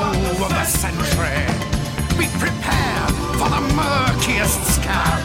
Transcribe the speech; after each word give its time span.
of 0.00 0.48
the 0.48 0.64
century. 0.64 1.42
Be 2.16 2.26
prepared 2.38 3.14
for 3.34 3.48
the 3.50 3.62
murkiest 3.74 4.60
scam. 4.78 5.18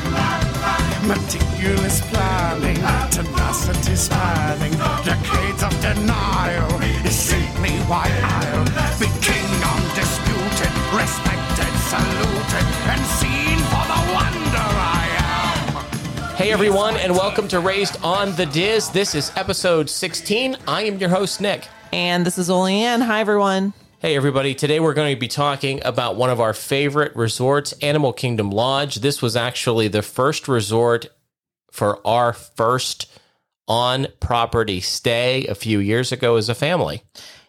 Meticulous 1.07 2.01
planning, 2.09 2.77
tenacity 3.11 3.95
spanning, 3.95 4.71
decades 5.05 5.61
of 5.61 5.73
denial 5.79 6.81
is 7.05 7.15
simply 7.15 7.77
why 7.85 8.09
I'll 8.23 8.65
be 8.97 9.05
king 9.21 9.49
undisputed, 9.73 10.73
respected, 10.97 11.73
saluted, 11.91 12.65
and 12.89 13.01
seen 13.21 13.57
for 13.69 13.83
the 13.85 14.01
wonder 14.13 14.57
I 14.57 15.05
am. 15.19 16.35
Hey 16.35 16.51
everyone, 16.51 16.97
and 16.97 17.13
welcome 17.13 17.47
to 17.49 17.59
Raised 17.59 18.03
on 18.03 18.35
the 18.35 18.47
Diz. 18.47 18.89
This 18.89 19.13
is 19.13 19.31
episode 19.35 19.87
16. 19.87 20.57
I 20.67 20.83
am 20.83 20.97
your 20.97 21.09
host, 21.09 21.41
Nick. 21.41 21.67
And 21.91 22.25
this 22.25 22.39
is 22.39 22.49
Oleanne. 22.49 23.01
Hi, 23.01 23.19
everyone. 23.19 23.73
Hey 24.03 24.17
everybody, 24.17 24.53
today 24.53 24.81
we're 24.81 24.93
going 24.93 25.15
to 25.15 25.17
be 25.17 25.29
talking 25.29 25.79
about 25.85 26.17
one 26.17 26.29
of 26.29 26.41
our 26.41 26.53
favorite 26.53 27.15
resorts, 27.15 27.71
Animal 27.81 28.11
Kingdom 28.11 28.49
Lodge. 28.49 28.95
This 28.95 29.21
was 29.21 29.37
actually 29.37 29.87
the 29.87 30.01
first 30.01 30.49
resort 30.49 31.07
for 31.71 32.05
our 32.05 32.33
first 32.33 33.09
on 33.65 34.07
property 34.19 34.81
stay 34.81 35.47
a 35.47 35.55
few 35.55 35.79
years 35.79 36.11
ago 36.11 36.35
as 36.35 36.49
a 36.49 36.53
family. 36.53 37.01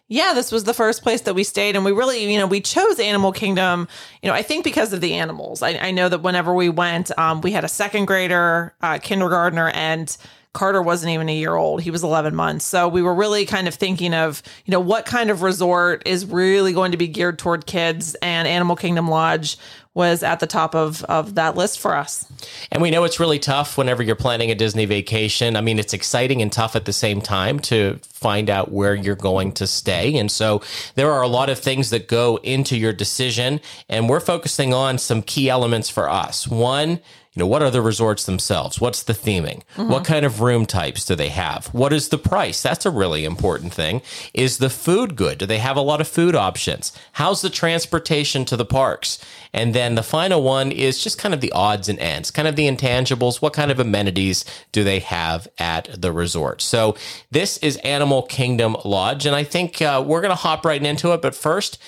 Yeah, 0.07 0.31
this 0.33 0.49
was 0.49 0.63
the 0.63 0.73
first 0.73 1.03
place 1.03 1.19
that 1.23 1.33
we 1.33 1.43
stayed, 1.43 1.75
and 1.75 1.83
we 1.83 1.91
really, 1.91 2.31
you 2.31 2.39
know, 2.39 2.47
we 2.47 2.61
chose 2.61 3.01
Animal 3.01 3.33
Kingdom. 3.33 3.89
You 4.23 4.29
know, 4.29 4.33
I 4.33 4.41
think 4.41 4.63
because 4.63 4.93
of 4.93 5.01
the 5.01 5.15
animals. 5.15 5.61
I, 5.61 5.71
I 5.71 5.91
know 5.91 6.07
that 6.07 6.19
whenever 6.19 6.53
we 6.53 6.69
went, 6.69 7.11
um, 7.19 7.41
we 7.41 7.51
had 7.51 7.65
a 7.65 7.67
second 7.67 8.05
grader, 8.05 8.73
uh, 8.79 8.99
kindergartner, 8.99 9.71
and 9.71 10.15
Carter 10.55 10.81
wasn't 10.81 11.11
even 11.11 11.29
a 11.29 11.35
year 11.35 11.53
old. 11.53 11.81
He 11.81 11.91
was 11.91 12.03
11 12.03 12.33
months. 12.33 12.65
So 12.65 12.87
we 12.87 13.01
were 13.01 13.13
really 13.13 13.45
kind 13.45 13.67
of 13.67 13.75
thinking 13.75 14.13
of, 14.13 14.41
you 14.65 14.71
know, 14.71 14.79
what 14.79 15.05
kind 15.05 15.29
of 15.29 15.41
resort 15.41 16.01
is 16.05 16.25
really 16.25 16.71
going 16.73 16.93
to 16.93 16.97
be 16.97 17.07
geared 17.07 17.37
toward 17.37 17.65
kids 17.65 18.15
and 18.21 18.47
Animal 18.47 18.75
Kingdom 18.75 19.09
Lodge 19.09 19.57
was 19.93 20.23
at 20.23 20.39
the 20.41 20.47
top 20.47 20.75
of, 20.75 21.03
of 21.05 21.35
that 21.35 21.55
list 21.55 21.79
for 21.79 21.95
us. 21.95 22.25
And 22.71 22.81
we 22.81 22.91
know 22.91 23.05
it's 23.05 23.19
really 23.19 23.39
tough 23.39 23.77
whenever 23.77 24.03
you're 24.03 24.15
planning 24.15 24.51
a 24.51 24.55
Disney 24.55 24.85
vacation. 24.85 25.55
I 25.55 25.61
mean, 25.61 25.79
it's 25.79 25.93
exciting 25.93 26.41
and 26.41 26.51
tough 26.51 26.75
at 26.75 26.85
the 26.85 26.93
same 26.93 27.21
time 27.21 27.59
to 27.61 27.99
find 28.03 28.49
out 28.49 28.71
where 28.71 28.93
you're 28.93 29.15
going 29.15 29.53
to 29.53 29.67
stay. 29.67 30.17
And 30.17 30.29
so 30.29 30.61
there 30.95 31.11
are 31.11 31.21
a 31.21 31.29
lot 31.29 31.49
of 31.49 31.59
things 31.59 31.91
that 31.91 32.09
go 32.09 32.37
into 32.43 32.77
your 32.77 32.91
decision. 32.91 33.61
And 33.87 34.09
we're 34.09 34.19
focusing 34.19 34.73
on 34.73 34.97
some 34.97 35.21
key 35.21 35.49
elements 35.49 35.89
for 35.89 36.09
us. 36.09 36.45
One, 36.45 36.99
you 37.35 37.41
know, 37.41 37.47
what 37.47 37.61
are 37.61 37.69
the 37.69 37.81
resorts 37.81 38.25
themselves? 38.25 38.79
What's 38.79 39.03
the 39.03 39.13
theming? 39.13 39.63
Mm-hmm. 39.75 39.89
What 39.89 40.05
kind 40.05 40.25
of 40.25 40.39
room 40.39 40.65
types 40.65 41.03
do 41.03 41.15
they 41.15 41.27
have? 41.29 41.67
What 41.67 41.91
is 41.91 42.07
the 42.07 42.17
price? 42.17 42.61
That's 42.61 42.85
a 42.85 42.89
really 42.89 43.25
important 43.25 43.73
thing. 43.73 44.01
Is 44.33 44.59
the 44.59 44.69
food 44.69 45.17
good? 45.17 45.39
Do 45.39 45.45
they 45.45 45.57
have 45.57 45.75
a 45.75 45.81
lot 45.81 45.99
of 45.99 46.07
food 46.07 46.33
options? 46.33 46.97
How's 47.13 47.41
the 47.41 47.49
transportation 47.49 48.45
to 48.45 48.55
the 48.55 48.63
parks? 48.63 49.19
And 49.51 49.75
then 49.75 49.95
the 49.95 50.03
final 50.03 50.43
one 50.43 50.71
is 50.71 51.03
just 51.03 51.17
kind 51.17 51.33
of 51.33 51.41
the 51.41 51.51
odds 51.51 51.89
and 51.89 51.99
ends, 51.99 52.31
kind 52.31 52.47
of 52.47 52.55
the 52.55 52.69
intangibles. 52.69 53.41
What 53.41 53.53
kind 53.53 53.69
of 53.69 53.81
amenities 53.81 54.45
do 54.71 54.85
they 54.85 54.99
have 54.99 55.49
at 55.57 56.01
the 56.01 56.13
resort? 56.13 56.61
So 56.61 56.95
this 57.31 57.57
is 57.57 57.75
Animal 57.77 58.23
Kingdom 58.23 58.77
Lodge. 58.85 59.25
And 59.25 59.35
I 59.35 59.43
think 59.43 59.81
uh, 59.81 60.01
we're 60.05 60.21
going 60.21 60.29
to 60.29 60.35
hop 60.35 60.65
right 60.65 60.81
into 60.81 61.11
it. 61.11 61.21
But 61.21 61.35
first, 61.35 61.79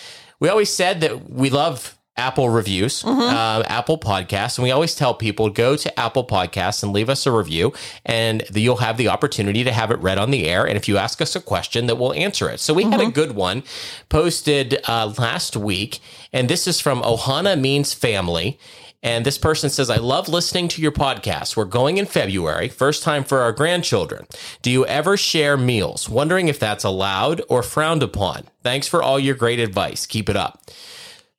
we 0.42 0.50
always 0.50 0.70
said 0.70 1.00
that 1.02 1.30
we 1.30 1.50
love 1.50 1.97
Apple 2.18 2.50
reviews, 2.50 3.04
mm-hmm. 3.04 3.20
uh, 3.20 3.64
Apple 3.68 3.98
Podcasts, 3.98 4.58
and 4.58 4.64
we 4.64 4.72
always 4.72 4.96
tell 4.96 5.14
people 5.14 5.50
go 5.50 5.76
to 5.76 6.00
Apple 6.00 6.26
Podcasts 6.26 6.84
and 6.84 6.92
leave 6.92 7.10
us 7.10 7.26
a 7.26 7.32
review, 7.32 7.73
and 8.06 8.44
the, 8.50 8.62
you'll 8.62 8.78
have 8.78 8.98
the 8.98 9.08
opportunity 9.08 9.64
to 9.64 9.72
have 9.72 9.92
it 9.92 10.00
read 10.00 10.18
on 10.18 10.32
the 10.32 10.48
air. 10.48 10.66
And 10.68 10.78
if 10.78 10.88
you 10.88 10.98
ask 10.98 11.22
us 11.22 11.36
a 11.36 11.42
question, 11.42 11.86
that 11.88 11.98
we'll 11.98 12.14
answer 12.14 12.50
it. 12.50 12.60
So 12.60 12.73
we 12.73 12.84
mm-hmm. 12.84 12.92
had 12.92 13.02
a 13.02 13.04
mm-hmm. 13.06 13.14
good 13.14 13.32
one 13.34 13.64
posted 14.10 14.80
uh, 14.88 15.14
last 15.18 15.56
week, 15.56 16.00
and 16.34 16.50
this 16.50 16.68
is 16.68 16.80
from 16.80 17.02
Ohana 17.02 17.60
Means 17.60 17.94
Family. 17.94 18.60
And 19.04 19.26
this 19.26 19.38
person 19.38 19.70
says, 19.70 19.92
I 19.92 19.98
love 19.98 20.28
listening 20.28 20.68
to 20.70 20.82
your 20.82 20.92
podcast. 20.92 21.56
We're 21.56 21.66
going 21.66 21.98
in 21.98 22.08
February, 22.08 22.67
first 22.67 23.04
time 23.04 23.23
for 23.23 23.39
our 23.39 23.52
grandchildren. 23.52 24.26
Do 24.64 24.72
you 24.72 24.88
ever 24.88 25.16
share 25.16 25.56
meals? 25.56 26.10
Wondering 26.10 26.48
if 26.48 26.60
that's 26.60 26.83
allowed 26.83 27.44
or 27.48 27.61
frowned 27.61 28.02
upon. 28.02 28.45
Thanks 28.64 28.88
for 28.88 29.04
all 29.04 29.20
your 29.20 29.36
great 29.36 29.60
advice. 29.60 30.08
Keep 30.08 30.30
it 30.30 30.36
up. 30.36 30.64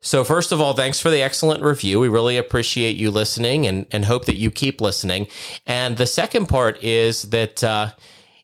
So, 0.01 0.23
first 0.23 0.53
of 0.53 0.61
all, 0.61 0.75
thanks 0.75 1.01
for 1.01 1.11
the 1.11 1.23
excellent 1.23 1.63
review. 1.63 1.99
We 1.99 2.09
really 2.09 2.37
appreciate 2.37 2.97
you 2.97 3.11
listening 3.11 3.67
and, 3.67 3.87
and 3.91 4.05
hope 4.05 4.27
that 4.27 4.37
you 4.37 4.51
keep 4.51 4.81
listening. 4.81 5.27
And 5.67 5.97
the 5.97 6.07
second 6.07 6.47
part 6.47 6.83
is 6.85 7.23
that, 7.31 7.65
uh, 7.65 7.91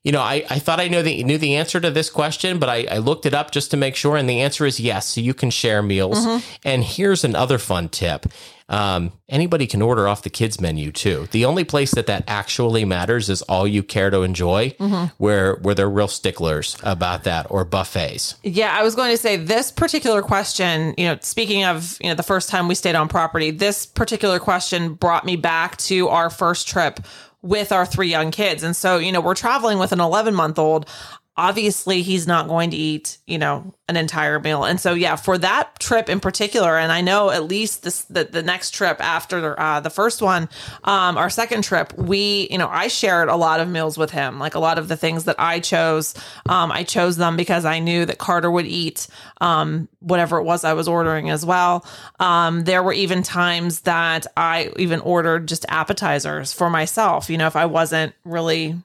you 0.03 0.11
know, 0.11 0.21
I, 0.21 0.45
I 0.51 0.59
thought 0.59 0.81
I 0.81 0.89
knew 0.89 1.03
the, 1.03 1.23
knew 1.23 1.39
the 1.39 1.55
answer 1.55 1.79
to 1.81 1.91
this 1.91 2.11
question, 2.11 2.59
but 2.59 2.69
I, 2.69 2.87
I 2.91 2.99
looked 2.99 3.25
it 3.25 3.35
up 3.35 3.53
just 3.53 3.71
to 3.71 3.77
make 3.77 3.95
sure. 3.95 4.17
And 4.17 4.29
the 4.29 4.41
answer 4.41 4.67
is 4.67 4.81
yes. 4.81 5.09
So 5.11 5.21
you 5.21 5.33
can 5.33 5.51
share 5.51 5.81
meals. 5.81 6.27
Mm-hmm. 6.27 6.45
And 6.65 6.83
here's 6.83 7.23
another 7.23 7.59
fun 7.59 7.89
tip 7.89 8.27
um, 8.69 9.13
anybody 9.29 9.67
can 9.67 9.83
order 9.83 10.09
off 10.09 10.23
the 10.23 10.31
kids 10.31 10.61
menu 10.61 10.91
too. 10.91 11.29
The 11.33 11.45
only 11.45 11.65
place 11.65 11.93
that 11.93 12.07
that 12.07 12.25
actually 12.27 12.85
matters 12.85 13.29
is 13.29 13.43
all 13.43 13.69
you 13.69 13.83
care 13.83 14.11
to 14.11 14.23
enjoy, 14.23 14.71
mm-hmm. 14.71 15.15
where 15.19 15.57
where 15.57 15.75
they're 15.75 15.91
real 15.91 16.09
sticklers 16.09 16.77
about 16.83 17.25
that, 17.25 17.47
or 17.51 17.65
buffets. 17.65 18.37
Yeah, 18.43 18.75
I 18.77 18.83
was 18.83 18.95
going 18.95 19.11
to 19.11 19.19
say 19.19 19.37
this 19.37 19.71
particular 19.71 20.23
question. 20.23 20.95
You 20.97 21.09
know, 21.09 21.19
speaking 21.21 21.65
of 21.65 21.99
you 22.01 22.09
know 22.09 22.15
the 22.15 22.23
first 22.23 22.49
time 22.49 22.69
we 22.69 22.75
stayed 22.75 22.95
on 22.95 23.09
property, 23.09 23.51
this 23.51 23.85
particular 23.85 24.39
question 24.39 24.95
brought 24.95 25.25
me 25.27 25.37
back 25.37 25.77
to 25.79 26.09
our 26.09 26.31
first 26.31 26.67
trip 26.67 27.01
with 27.45 27.73
our 27.73 27.85
three 27.85 28.09
young 28.09 28.31
kids. 28.31 28.63
And 28.63 28.75
so, 28.75 28.97
you 28.97 29.13
know, 29.13 29.21
we're 29.21 29.35
traveling 29.35 29.79
with 29.79 29.93
an 29.93 30.01
11 30.01 30.35
month 30.35 30.59
old 30.59 30.89
obviously 31.37 32.03
he's 32.03 32.27
not 32.29 32.47
going 32.47 32.71
to 32.71 32.77
eat, 32.77 33.19
you 33.27 33.39
know, 33.39 33.75
an 33.89 33.97
entire 33.97 34.39
meal. 34.39 34.65
And 34.65 34.81
so, 34.81 34.95
yeah, 34.95 35.17
for 35.17 35.37
that 35.39 35.79
trip 35.81 36.09
in 36.09 36.21
particular, 36.21 36.79
and 36.79 36.93
I 36.93 37.01
know 37.01 37.31
at 37.31 37.45
least 37.45 37.83
this 37.83 38.03
the, 38.05 38.25
the 38.25 38.43
next 38.43 38.71
trip 38.71 39.01
after 39.01 39.59
uh, 39.59 39.81
the 39.81 39.91
first 39.91 40.23
one, 40.23 40.49
um, 40.85 41.19
our 41.19 41.29
second 41.29 41.65
trip, 41.65 41.93
we, 41.99 42.49
you 42.51 42.59
know, 42.59 42.69
I 42.69 42.87
shared 42.87 43.29
a 43.29 43.37
lot 43.37 43.59
of 43.59 43.69
meals 43.69 43.99
with 43.99 44.11
him. 44.11 44.39
Like 44.39 44.55
a 44.55 44.61
lot 44.61 44.79
of 44.79 44.87
the 44.87 44.97
things 44.97 45.25
that 45.25 45.37
I 45.39 45.59
chose, 45.59 46.15
um, 46.49 46.71
I 46.71 46.85
chose 46.85 47.17
them 47.17 47.37
because 47.37 47.65
I 47.65 47.81
knew 47.81 48.07
that 48.07 48.19
Carter 48.19 48.51
would 48.51 48.67
eat 48.67 49.09
um, 49.41 49.89
whatever 49.99 50.39
it 50.39 50.45
was 50.45 50.63
I 50.63 50.75
was 50.75 50.87
ordering 50.87 51.31
as 51.31 51.45
well. 51.45 51.85
Um, 52.21 52.63
there 52.63 52.83
were 52.83 52.93
even 52.93 53.25
times 53.25 53.81
that 53.81 54.27
I 54.37 54.71
even 54.77 55.01
ordered 55.01 55.49
just 55.49 55.67
appetizers 55.69 56.53
for 56.53 56.71
myself. 56.71 57.29
You 57.29 57.39
know, 57.39 57.49
if 57.49 57.57
I 57.57 57.67
wasn't 57.67 58.15
really 58.25 58.77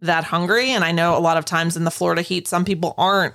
that 0.00 0.24
hungry. 0.24 0.70
And 0.70 0.84
I 0.84 0.92
know 0.92 1.16
a 1.16 1.20
lot 1.20 1.36
of 1.36 1.44
times 1.44 1.76
in 1.76 1.84
the 1.84 1.90
Florida 1.90 2.22
heat, 2.22 2.48
some 2.48 2.64
people 2.64 2.94
aren't 2.98 3.34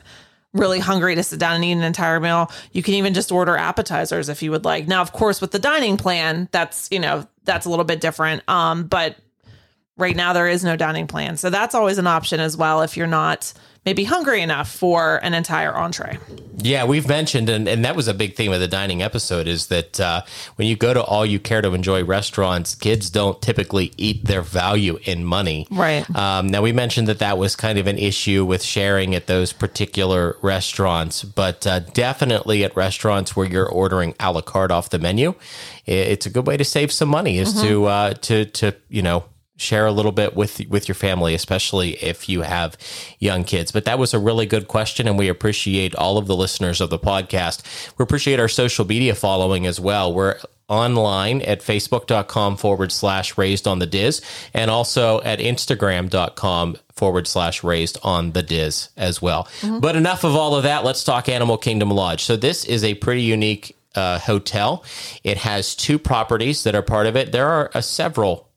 really 0.53 0.79
hungry 0.79 1.15
to 1.15 1.23
sit 1.23 1.39
down 1.39 1.55
and 1.55 1.63
eat 1.63 1.71
an 1.71 1.81
entire 1.81 2.19
meal. 2.19 2.51
You 2.71 2.83
can 2.83 2.95
even 2.95 3.13
just 3.13 3.31
order 3.31 3.55
appetizers 3.55 4.29
if 4.29 4.43
you 4.43 4.51
would 4.51 4.65
like. 4.65 4.87
Now, 4.87 5.01
of 5.01 5.13
course, 5.13 5.39
with 5.39 5.51
the 5.51 5.59
dining 5.59 5.97
plan, 5.97 6.49
that's, 6.51 6.89
you 6.91 6.99
know, 6.99 7.25
that's 7.45 7.65
a 7.65 7.69
little 7.69 7.85
bit 7.85 8.01
different. 8.01 8.47
Um, 8.49 8.83
but 8.83 9.15
right 9.97 10.15
now 10.15 10.33
there 10.33 10.47
is 10.47 10.63
no 10.63 10.75
dining 10.75 11.07
plan. 11.07 11.37
So 11.37 11.49
that's 11.49 11.73
always 11.73 11.97
an 11.97 12.07
option 12.07 12.39
as 12.39 12.57
well 12.57 12.81
if 12.81 12.97
you're 12.97 13.07
not 13.07 13.53
maybe 13.85 14.03
hungry 14.03 14.41
enough 14.41 14.71
for 14.71 15.17
an 15.23 15.33
entire 15.33 15.75
entree. 15.75 16.19
Yeah, 16.57 16.85
we've 16.85 17.07
mentioned, 17.07 17.49
and, 17.49 17.67
and 17.67 17.83
that 17.83 17.95
was 17.95 18.07
a 18.07 18.13
big 18.13 18.35
theme 18.35 18.51
of 18.51 18.59
the 18.59 18.67
dining 18.67 19.01
episode, 19.01 19.47
is 19.47 19.67
that 19.67 19.99
uh, 19.99 20.21
when 20.55 20.67
you 20.67 20.75
go 20.75 20.93
to 20.93 21.01
all 21.01 21.25
you 21.25 21.39
care 21.39 21.61
to 21.63 21.73
enjoy 21.73 22.03
restaurants, 22.03 22.75
kids 22.75 23.09
don't 23.09 23.41
typically 23.41 23.91
eat 23.97 24.25
their 24.25 24.43
value 24.43 24.99
in 25.03 25.25
money. 25.25 25.65
Right. 25.71 26.07
Um, 26.15 26.47
now, 26.47 26.61
we 26.61 26.71
mentioned 26.71 27.07
that 27.07 27.17
that 27.19 27.39
was 27.39 27.55
kind 27.55 27.79
of 27.79 27.87
an 27.87 27.97
issue 27.97 28.45
with 28.45 28.61
sharing 28.61 29.15
at 29.15 29.25
those 29.25 29.53
particular 29.53 30.37
restaurants, 30.43 31.23
but 31.23 31.65
uh, 31.65 31.79
definitely 31.79 32.63
at 32.63 32.75
restaurants 32.75 33.35
where 33.35 33.47
you're 33.47 33.67
ordering 33.67 34.13
a 34.19 34.31
la 34.31 34.41
carte 34.41 34.69
off 34.69 34.91
the 34.91 34.99
menu, 34.99 35.33
it's 35.87 36.27
a 36.27 36.29
good 36.29 36.45
way 36.45 36.57
to 36.57 36.63
save 36.63 36.91
some 36.91 37.09
money 37.09 37.39
is 37.39 37.55
mm-hmm. 37.55 37.67
to, 37.67 37.85
uh, 37.85 38.13
to, 38.13 38.45
to, 38.45 38.75
you 38.89 39.01
know, 39.01 39.23
share 39.61 39.85
a 39.85 39.91
little 39.91 40.11
bit 40.11 40.35
with 40.35 40.61
with 40.67 40.87
your 40.87 40.95
family, 40.95 41.33
especially 41.33 41.91
if 42.03 42.27
you 42.27 42.41
have 42.41 42.77
young 43.19 43.43
kids. 43.43 43.71
But 43.71 43.85
that 43.85 43.99
was 43.99 44.13
a 44.13 44.19
really 44.19 44.45
good 44.45 44.67
question, 44.67 45.07
and 45.07 45.17
we 45.17 45.27
appreciate 45.27 45.95
all 45.95 46.17
of 46.17 46.27
the 46.27 46.35
listeners 46.35 46.81
of 46.81 46.89
the 46.89 46.99
podcast. 46.99 47.61
We 47.97 48.03
appreciate 48.03 48.39
our 48.39 48.47
social 48.47 48.85
media 48.85 49.15
following 49.15 49.65
as 49.65 49.79
well. 49.79 50.13
We're 50.13 50.37
online 50.71 51.41
at 51.41 51.59
facebook.com 51.59 52.55
forward 52.55 52.93
slash 52.93 53.37
raised 53.37 53.67
on 53.67 53.79
the 53.79 53.85
diz 53.85 54.21
and 54.53 54.71
also 54.71 55.21
at 55.23 55.39
instagram.com 55.39 56.77
forward 56.93 57.27
slash 57.27 57.61
raised 57.61 57.99
on 58.03 58.31
the 58.31 58.41
diz 58.41 58.87
as 58.95 59.21
well 59.21 59.49
mm-hmm. 59.59 59.79
but 59.79 59.97
enough 59.97 60.23
of 60.23 60.33
all 60.33 60.55
of 60.55 60.63
that 60.63 60.85
let's 60.85 61.03
talk 61.03 61.27
animal 61.27 61.57
kingdom 61.57 61.91
lodge 61.91 62.23
so 62.23 62.37
this 62.37 62.63
is 62.63 62.85
a 62.85 62.93
pretty 62.95 63.21
unique 63.21 63.75
uh, 63.95 64.17
hotel 64.19 64.81
it 65.25 65.35
has 65.35 65.75
two 65.75 65.99
properties 65.99 66.63
that 66.63 66.73
are 66.73 66.81
part 66.81 67.05
of 67.05 67.17
it 67.17 67.33
there 67.33 67.49
are 67.49 67.69
uh, 67.73 67.81
several 67.81 68.47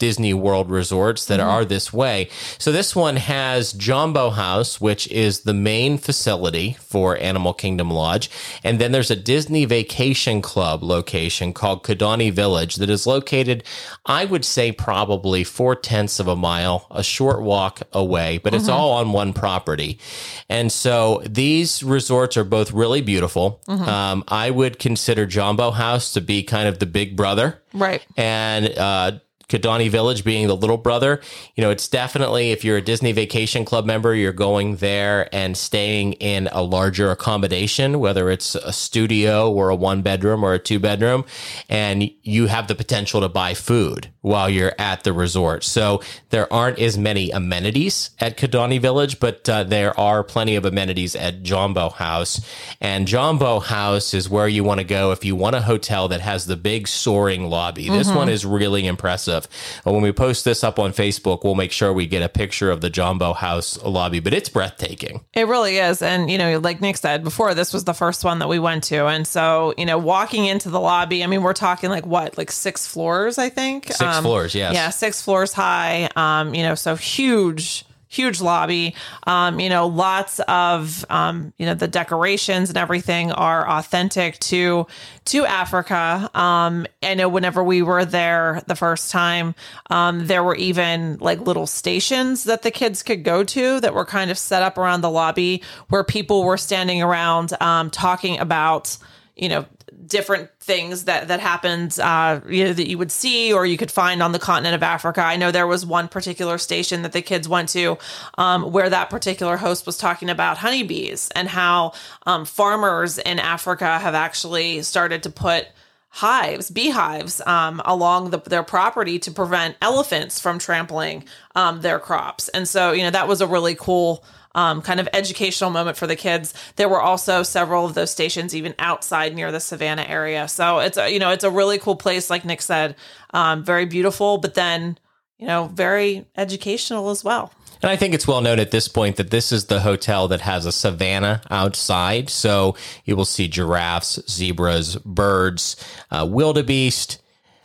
Disney 0.00 0.34
World 0.34 0.68
resorts 0.68 1.24
that 1.26 1.38
are 1.38 1.64
this 1.64 1.92
way. 1.92 2.28
So 2.58 2.72
this 2.72 2.96
one 2.96 3.14
has 3.16 3.72
Jambo 3.72 4.30
House, 4.30 4.80
which 4.80 5.06
is 5.08 5.42
the 5.42 5.54
main 5.54 5.96
facility 5.96 6.72
for 6.80 7.16
Animal 7.18 7.54
Kingdom 7.54 7.90
Lodge. 7.92 8.28
And 8.64 8.80
then 8.80 8.90
there's 8.90 9.12
a 9.12 9.16
Disney 9.16 9.64
Vacation 9.66 10.42
Club 10.42 10.82
location 10.82 11.52
called 11.52 11.84
Kidani 11.84 12.32
Village 12.32 12.76
that 12.76 12.90
is 12.90 13.06
located, 13.06 13.62
I 14.06 14.24
would 14.24 14.44
say, 14.44 14.72
probably 14.72 15.44
four 15.44 15.76
tenths 15.76 16.18
of 16.18 16.26
a 16.26 16.34
mile, 16.34 16.88
a 16.90 17.04
short 17.04 17.42
walk 17.42 17.82
away, 17.92 18.38
but 18.38 18.54
it's 18.54 18.68
all 18.68 18.92
on 18.92 19.12
one 19.12 19.32
property. 19.32 20.00
And 20.48 20.72
so 20.72 21.22
these 21.28 21.82
resorts 21.84 22.36
are 22.36 22.44
both 22.44 22.72
really 22.72 23.02
beautiful. 23.02 23.60
Um, 23.68 24.24
I 24.28 24.50
would 24.50 24.78
consider 24.78 25.26
Jambo 25.26 25.70
House 25.70 26.12
to 26.14 26.20
be 26.22 26.42
kind 26.42 26.66
of 26.66 26.78
the 26.78 26.86
big 26.86 27.14
brother 27.16 27.62
Right. 27.74 28.02
and 28.16 28.66
uh, 28.78 29.12
Kidani 29.50 29.90
Village 29.90 30.24
being 30.24 30.46
the 30.46 30.56
little 30.56 30.78
brother. 30.78 31.20
You 31.56 31.62
know, 31.62 31.70
it's 31.70 31.88
definitely 31.88 32.52
if 32.52 32.64
you're 32.64 32.78
a 32.78 32.82
Disney 32.82 33.12
Vacation 33.12 33.64
Club 33.64 33.84
member, 33.84 34.14
you're 34.14 34.32
going 34.32 34.76
there 34.76 35.28
and 35.34 35.56
staying 35.56 36.14
in 36.14 36.48
a 36.52 36.62
larger 36.62 37.10
accommodation, 37.10 37.98
whether 37.98 38.30
it's 38.30 38.54
a 38.54 38.72
studio 38.72 39.50
or 39.50 39.68
a 39.68 39.74
one 39.74 40.02
bedroom 40.02 40.44
or 40.44 40.54
a 40.54 40.58
two 40.58 40.78
bedroom, 40.78 41.24
and 41.68 42.10
you 42.22 42.46
have 42.46 42.68
the 42.68 42.74
potential 42.74 43.20
to 43.20 43.28
buy 43.28 43.54
food 43.54 44.08
while 44.20 44.48
you're 44.48 44.74
at 44.78 45.02
the 45.04 45.12
resort. 45.12 45.64
So 45.64 46.00
there 46.28 46.50
aren't 46.52 46.78
as 46.78 46.96
many 46.96 47.30
amenities 47.30 48.10
at 48.20 48.36
Kidani 48.36 48.80
Village, 48.80 49.18
but 49.18 49.48
uh, 49.48 49.64
there 49.64 49.98
are 49.98 50.22
plenty 50.22 50.56
of 50.56 50.64
amenities 50.64 51.16
at 51.16 51.42
Jambo 51.42 51.88
House. 51.88 52.40
And 52.80 53.08
Jambo 53.08 53.60
House 53.60 54.14
is 54.14 54.28
where 54.28 54.48
you 54.48 54.62
want 54.62 54.78
to 54.78 54.84
go 54.84 55.12
if 55.12 55.24
you 55.24 55.34
want 55.34 55.56
a 55.56 55.62
hotel 55.62 56.08
that 56.08 56.20
has 56.20 56.46
the 56.46 56.56
big 56.56 56.86
soaring 56.86 57.48
lobby. 57.48 57.88
This 57.88 58.10
one 58.12 58.28
is 58.28 58.44
really 58.44 58.86
impressive. 58.86 59.39
And 59.84 59.94
when 59.94 60.02
we 60.02 60.12
post 60.12 60.44
this 60.44 60.64
up 60.64 60.78
on 60.78 60.92
Facebook, 60.92 61.44
we'll 61.44 61.54
make 61.54 61.72
sure 61.72 61.92
we 61.92 62.06
get 62.06 62.22
a 62.22 62.28
picture 62.28 62.70
of 62.70 62.80
the 62.80 62.90
Jambo 62.90 63.32
House 63.32 63.82
lobby, 63.82 64.20
but 64.20 64.32
it's 64.32 64.48
breathtaking. 64.48 65.24
It 65.34 65.46
really 65.46 65.78
is. 65.78 66.02
And, 66.02 66.30
you 66.30 66.38
know, 66.38 66.58
like 66.58 66.80
Nick 66.80 66.96
said 66.96 67.24
before, 67.24 67.54
this 67.54 67.72
was 67.72 67.84
the 67.84 67.94
first 67.94 68.24
one 68.24 68.38
that 68.40 68.48
we 68.48 68.58
went 68.58 68.84
to. 68.84 69.06
And 69.06 69.26
so, 69.26 69.74
you 69.76 69.86
know, 69.86 69.98
walking 69.98 70.46
into 70.46 70.70
the 70.70 70.80
lobby, 70.80 71.22
I 71.24 71.26
mean, 71.26 71.42
we're 71.42 71.52
talking 71.52 71.90
like 71.90 72.06
what, 72.06 72.36
like 72.38 72.50
six 72.50 72.86
floors, 72.86 73.38
I 73.38 73.48
think? 73.48 73.86
Six 73.86 74.20
floors, 74.20 74.54
yes. 74.54 74.74
Yeah, 74.74 74.90
six 74.90 75.22
floors 75.22 75.52
high. 75.52 76.08
Um, 76.16 76.54
you 76.54 76.62
know, 76.62 76.74
so 76.74 76.96
huge. 76.96 77.84
Huge 78.12 78.40
lobby, 78.40 78.96
um, 79.28 79.60
you 79.60 79.68
know, 79.68 79.86
lots 79.86 80.40
of, 80.48 81.04
um, 81.08 81.52
you 81.58 81.66
know, 81.66 81.74
the 81.74 81.86
decorations 81.86 82.68
and 82.68 82.76
everything 82.76 83.30
are 83.30 83.68
authentic 83.68 84.36
to 84.40 84.88
to 85.26 85.46
Africa. 85.46 86.28
Um, 86.34 86.86
I 87.04 87.14
know 87.14 87.28
whenever 87.28 87.62
we 87.62 87.82
were 87.82 88.04
there 88.04 88.62
the 88.66 88.74
first 88.74 89.12
time, 89.12 89.54
um, 89.90 90.26
there 90.26 90.42
were 90.42 90.56
even 90.56 91.18
like 91.20 91.38
little 91.38 91.68
stations 91.68 92.42
that 92.44 92.62
the 92.62 92.72
kids 92.72 93.04
could 93.04 93.22
go 93.22 93.44
to 93.44 93.78
that 93.78 93.94
were 93.94 94.04
kind 94.04 94.32
of 94.32 94.38
set 94.38 94.64
up 94.64 94.76
around 94.76 95.02
the 95.02 95.10
lobby 95.10 95.62
where 95.88 96.02
people 96.02 96.42
were 96.42 96.56
standing 96.56 97.00
around 97.00 97.52
um, 97.60 97.90
talking 97.90 98.40
about, 98.40 98.98
you 99.36 99.48
know, 99.48 99.66
different 100.10 100.50
things 100.60 101.04
that 101.04 101.28
that 101.28 101.40
happened 101.40 101.98
uh 102.00 102.40
you 102.48 102.64
know 102.64 102.72
that 102.72 102.88
you 102.88 102.98
would 102.98 103.10
see 103.10 103.52
or 103.52 103.64
you 103.64 103.76
could 103.76 103.90
find 103.90 104.22
on 104.22 104.32
the 104.32 104.38
continent 104.38 104.74
of 104.74 104.82
Africa. 104.82 105.22
I 105.22 105.36
know 105.36 105.50
there 105.50 105.66
was 105.66 105.86
one 105.86 106.08
particular 106.08 106.58
station 106.58 107.02
that 107.02 107.12
the 107.12 107.22
kids 107.22 107.48
went 107.48 107.70
to 107.70 107.96
um, 108.36 108.72
where 108.72 108.90
that 108.90 109.08
particular 109.08 109.56
host 109.56 109.86
was 109.86 109.96
talking 109.96 110.28
about 110.28 110.58
honeybees 110.58 111.30
and 111.34 111.48
how 111.48 111.92
um, 112.26 112.44
farmers 112.44 113.18
in 113.18 113.38
Africa 113.38 113.98
have 113.98 114.14
actually 114.14 114.82
started 114.82 115.22
to 115.22 115.30
put 115.30 115.68
hives, 116.10 116.70
beehives, 116.70 117.40
um, 117.46 117.80
along 117.84 118.30
the, 118.30 118.38
their 118.38 118.64
property 118.64 119.18
to 119.20 119.30
prevent 119.30 119.76
elephants 119.80 120.40
from 120.40 120.58
trampling 120.58 121.24
um, 121.54 121.80
their 121.80 122.00
crops. 122.00 122.48
And 122.48 122.68
so, 122.68 122.92
you 122.92 123.02
know, 123.02 123.10
that 123.10 123.28
was 123.28 123.40
a 123.40 123.46
really 123.46 123.76
cool 123.76 124.24
um, 124.54 124.82
kind 124.82 125.00
of 125.00 125.08
educational 125.12 125.70
moment 125.70 125.96
for 125.96 126.06
the 126.06 126.16
kids. 126.16 126.54
There 126.76 126.88
were 126.88 127.00
also 127.00 127.42
several 127.42 127.84
of 127.84 127.94
those 127.94 128.10
stations 128.10 128.54
even 128.54 128.74
outside 128.78 129.34
near 129.34 129.52
the 129.52 129.60
Savannah 129.60 130.06
area. 130.08 130.48
So 130.48 130.78
it's 130.80 130.98
a, 130.98 131.10
you 131.10 131.18
know, 131.18 131.30
it's 131.30 131.44
a 131.44 131.50
really 131.50 131.78
cool 131.78 131.96
place, 131.96 132.30
like 132.30 132.44
Nick 132.44 132.62
said, 132.62 132.96
um, 133.32 133.64
very 133.64 133.86
beautiful, 133.86 134.38
but 134.38 134.54
then, 134.54 134.98
you 135.38 135.46
know, 135.46 135.66
very 135.66 136.26
educational 136.36 137.10
as 137.10 137.22
well. 137.22 137.52
And 137.82 137.90
I 137.90 137.96
think 137.96 138.12
it's 138.12 138.26
well 138.26 138.42
known 138.42 138.58
at 138.58 138.72
this 138.72 138.88
point 138.88 139.16
that 139.16 139.30
this 139.30 139.52
is 139.52 139.66
the 139.66 139.80
hotel 139.80 140.28
that 140.28 140.42
has 140.42 140.66
a 140.66 140.72
savanna 140.72 141.40
outside. 141.50 142.28
So 142.28 142.76
you 143.04 143.16
will 143.16 143.24
see 143.24 143.48
giraffes, 143.48 144.20
zebras, 144.28 144.96
birds, 144.96 145.76
uh, 146.10 146.26
wildebeest, 146.28 147.22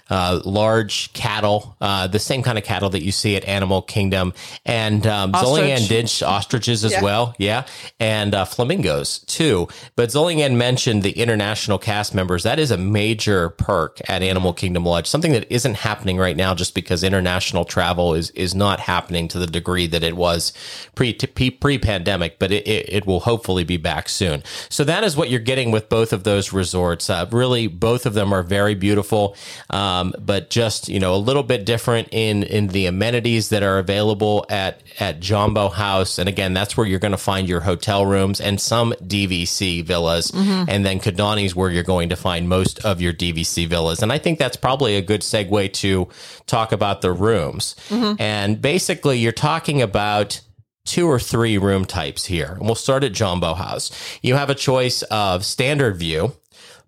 uh, 0.09 0.39
large 0.45 1.11
cattle, 1.13 1.75
uh, 1.81 2.07
the 2.07 2.19
same 2.19 2.43
kind 2.43 2.57
of 2.57 2.63
cattle 2.63 2.89
that 2.91 3.03
you 3.03 3.11
see 3.11 3.35
at 3.35 3.43
Animal 3.45 3.81
Kingdom, 3.81 4.33
and 4.65 5.05
um, 5.07 5.33
Ostrich. 5.33 5.87
did 5.87 6.23
ostriches 6.23 6.85
as 6.85 6.91
Yeah. 6.91 7.01
well, 7.01 7.35
yeah, 7.39 7.65
and 7.99 8.35
uh, 8.35 8.45
flamingos 8.45 9.19
too. 9.19 9.67
But 9.95 10.09
Zolian 10.09 10.55
mentioned 10.57 11.01
the 11.03 11.11
international 11.11 11.79
cast 11.79 12.13
members. 12.13 12.43
That 12.43 12.59
is 12.59 12.69
a 12.71 12.77
major 12.77 13.49
perk 13.49 13.99
at 14.07 14.21
Animal 14.21 14.53
Kingdom 14.53 14.85
Lodge, 14.85 15.07
something 15.07 15.31
that 15.31 15.51
isn't 15.51 15.77
happening 15.77 16.17
right 16.17 16.37
now, 16.37 16.53
just 16.53 16.75
because 16.75 17.03
international 17.03 17.65
travel 17.65 18.13
is 18.13 18.29
is 18.31 18.53
not 18.53 18.79
happening 18.79 19.27
to 19.29 19.39
the 19.39 19.47
degree 19.47 19.87
that 19.87 20.03
it 20.03 20.15
was 20.15 20.53
pre 20.93 21.13
pre 21.13 21.77
pandemic. 21.79 22.37
But 22.37 22.51
it, 22.51 22.67
it, 22.67 22.89
it 22.89 23.07
will 23.07 23.21
hopefully 23.21 23.63
be 23.63 23.77
back 23.77 24.09
soon. 24.09 24.43
So 24.69 24.83
that 24.83 25.03
is 25.03 25.17
what 25.17 25.29
you're 25.31 25.39
getting 25.39 25.71
with 25.71 25.89
both 25.89 26.13
of 26.13 26.23
those 26.23 26.53
resorts. 26.53 27.09
Uh, 27.09 27.25
really, 27.31 27.67
both 27.67 28.05
of 28.05 28.13
them 28.13 28.31
are 28.33 28.43
very 28.43 28.75
beautiful. 28.75 29.35
Um, 29.69 29.94
Um, 29.95 30.13
but 30.19 30.49
just 30.49 30.89
you 30.89 30.99
know 30.99 31.15
a 31.15 31.17
little 31.17 31.43
bit 31.43 31.65
different 31.65 32.09
in 32.11 32.43
in 32.43 32.67
the 32.67 32.85
amenities 32.85 33.49
that 33.49 33.63
are 33.63 33.77
available 33.77 34.45
at 34.49 34.81
at 34.99 35.19
Jambo 35.19 35.69
House, 35.69 36.17
and 36.17 36.29
again, 36.29 36.53
that's 36.53 36.77
where 36.77 36.85
you're 36.85 36.99
going 36.99 37.11
to 37.11 37.17
find 37.17 37.47
your 37.47 37.61
hotel 37.61 38.05
rooms 38.05 38.41
and 38.41 38.59
some 38.59 38.93
DVC 39.03 39.83
villas, 39.83 40.31
mm-hmm. 40.31 40.69
and 40.69 40.85
then 40.85 40.99
Kidani's 40.99 41.55
where 41.55 41.69
you're 41.69 41.83
going 41.83 42.09
to 42.09 42.15
find 42.15 42.49
most 42.49 42.83
of 42.85 43.01
your 43.01 43.13
DVC 43.13 43.67
villas. 43.67 44.01
And 44.01 44.11
I 44.11 44.17
think 44.17 44.39
that's 44.39 44.57
probably 44.57 44.95
a 44.95 45.01
good 45.01 45.21
segue 45.21 45.73
to 45.73 46.07
talk 46.45 46.71
about 46.71 47.01
the 47.01 47.11
rooms. 47.11 47.75
Mm-hmm. 47.89 48.21
And 48.21 48.61
basically, 48.61 49.19
you're 49.19 49.31
talking 49.31 49.81
about 49.81 50.41
two 50.85 51.07
or 51.07 51.19
three 51.19 51.57
room 51.57 51.85
types 51.85 52.25
here. 52.25 52.53
And 52.53 52.65
we'll 52.65 52.75
start 52.75 53.03
at 53.03 53.13
Jambo 53.13 53.55
House. 53.55 53.91
You 54.21 54.35
have 54.35 54.49
a 54.49 54.55
choice 54.55 55.01
of 55.03 55.43
standard 55.43 55.97
view, 55.97 56.33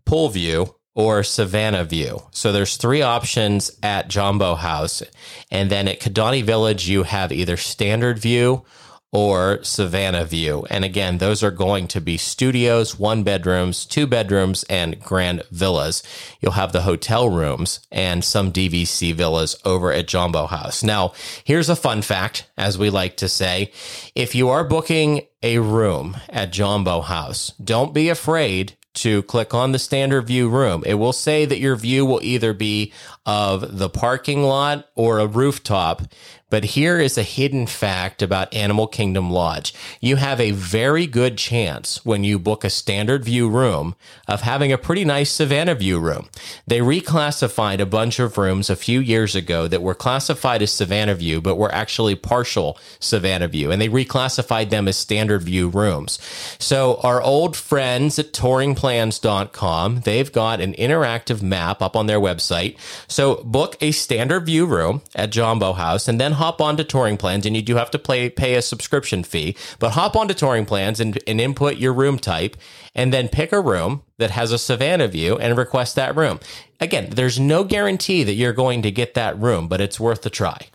pool 0.06 0.30
view, 0.30 0.75
or 0.97 1.21
Savannah 1.21 1.83
view. 1.83 2.23
So 2.31 2.51
there's 2.51 2.75
three 2.75 3.03
options 3.03 3.69
at 3.83 4.07
Jambo 4.07 4.55
House. 4.55 5.03
And 5.51 5.69
then 5.69 5.88
at 5.88 5.99
Kidani 5.99 6.44
Village, 6.44 6.89
you 6.89 7.03
have 7.03 7.31
either 7.31 7.55
standard 7.55 8.17
view 8.17 8.65
or 9.11 9.63
Savannah 9.63 10.25
view. 10.25 10.65
And 10.71 10.83
again, 10.83 11.19
those 11.19 11.44
are 11.44 11.51
going 11.51 11.88
to 11.89 12.01
be 12.01 12.17
studios, 12.17 12.97
one 12.97 13.21
bedrooms, 13.21 13.85
two 13.85 14.07
bedrooms, 14.07 14.63
and 14.71 14.99
grand 14.99 15.44
villas. 15.51 16.01
You'll 16.41 16.53
have 16.53 16.73
the 16.73 16.81
hotel 16.81 17.29
rooms 17.29 17.79
and 17.91 18.23
some 18.23 18.51
DVC 18.51 19.13
villas 19.13 19.55
over 19.63 19.93
at 19.93 20.07
Jambo 20.07 20.47
House. 20.47 20.81
Now, 20.81 21.13
here's 21.43 21.69
a 21.69 21.75
fun 21.75 22.01
fact, 22.01 22.50
as 22.57 22.79
we 22.79 22.89
like 22.89 23.17
to 23.17 23.29
say. 23.29 23.71
If 24.15 24.33
you 24.33 24.50
are 24.50 24.63
booking 24.63 25.27
a 25.43 25.59
room 25.59 26.17
at 26.27 26.51
Jambo 26.51 27.01
House, 27.01 27.51
don't 27.63 27.93
be 27.93 28.09
afraid 28.09 28.76
to 28.98 29.24
click 29.24 29.54
on 29.54 29.72
the 29.72 29.80
standard 29.80 30.24
view 30.24 30.50
room. 30.50 30.84
It 30.86 30.96
will 30.96 31.13
say 31.13 31.46
that 31.46 31.60
your 31.60 31.75
view 31.75 32.06
will 32.06 32.22
either 32.22 32.54
be 32.54 32.92
of 33.25 33.77
the 33.77 33.89
parking 33.89 34.44
lot 34.44 34.88
or 34.96 35.20
a 35.20 35.27
rooftop. 35.27 36.04
But 36.50 36.63
here 36.63 36.98
is 36.98 37.18
a 37.18 37.24
hidden 37.24 37.68
fact 37.68 38.22
about 38.22 38.54
Animal 38.54 38.88
Kingdom 38.88 39.30
Lodge. 39.30 39.74
You 40.00 40.16
have 40.16 40.39
a 40.39 40.51
very 40.51 41.06
good 41.06 41.38
chance 41.38 42.06
when 42.06 42.24
you 42.24 42.39
book 42.39 42.63
a 42.63 42.70
standard 42.70 43.25
view 43.25 43.50
room 43.50 43.96
of 44.30 44.42
having 44.42 44.72
a 44.72 44.77
pretty 44.77 45.04
nice 45.04 45.30
Savannah 45.30 45.75
view 45.75 46.00
room. 46.00 46.30
They 46.66 46.80
reclassified 46.80 47.82
a 47.82 47.86
bunch 47.86 48.20
of 48.20 48.38
rooms 48.38 48.70
a 48.70 48.77
few 48.77 49.01
years 49.01 49.36
ago 49.36 49.68
that 49.68 49.82
were 49.82 49.94
classified 49.94 50.62
as 50.62 50.72
Savannah 50.72 51.16
view, 51.16 51.42
but 51.42 51.58
were 51.58 51.74
actually 51.74 52.16
partial 52.16 52.77
Savannah 53.01 53.50
view, 53.50 53.70
and 53.70 53.82
they 53.82 53.89
reclassified 53.89 54.70
them 54.70 54.88
as 54.88 54.96
standard 54.96 55.44
view 55.44 55.68
rooms. 55.68 56.18
So 56.60 57.01
our 57.04 57.22
old 57.22 57.58
friends 57.58 58.18
at 58.20 58.32
touringplans.com, 58.32 60.00
they've 60.01 60.32
got 60.32 60.62
an 60.62 60.74
interactive 60.75 61.42
map 61.42 61.82
up 61.82 61.98
on 61.98 62.08
their 62.08 62.22
website. 62.22 62.77
So 63.10 63.44
book 63.44 63.75
a 63.82 63.92
standard 63.92 64.46
view 64.46 64.66
room 64.66 65.01
at 65.13 65.30
Jambo 65.30 65.74
House 65.74 66.08
and 66.08 66.22
then 66.22 66.37
hop 66.38 66.62
onto 66.62 66.84
touring 66.84 67.17
plans 67.17 67.46
and 67.46 67.56
you 67.56 67.62
do 67.62 67.75
have 67.75 67.91
to 67.91 68.00
play, 68.00 68.29
pay 68.29 68.56
a 68.56 68.62
subscription 68.62 69.24
fee, 69.24 69.56
but 69.79 69.91
hop 69.91 70.15
onto 70.15 70.34
touring 70.34 70.65
plans 70.65 71.00
and, 71.00 71.20
and 71.27 71.41
input 71.41 71.77
your 71.77 71.94
room 71.94 72.17
type 72.17 72.58
and 72.96 73.13
then 73.13 73.27
pick 73.27 73.51
a 73.51 73.62
room 73.62 74.03
that 74.17 74.32
has 74.32 74.51
a 74.51 74.58
Savannah 74.58 75.08
view 75.08 75.38
and 75.38 75.58
request 75.58 75.96
that 75.96 76.15
room. 76.15 76.39
Again, 76.79 77.10
there's 77.12 77.39
no 77.39 77.63
guarantee 77.63 78.24
that 78.24 78.34
you're 78.34 78.53
going 78.53 78.82
to 78.84 78.91
get 78.91 79.13
that 79.13 79.38
room, 79.39 79.67
but 79.67 79.82
it's 79.82 80.00
worth 80.00 80.25
a 80.25 80.29
try. 80.29 80.67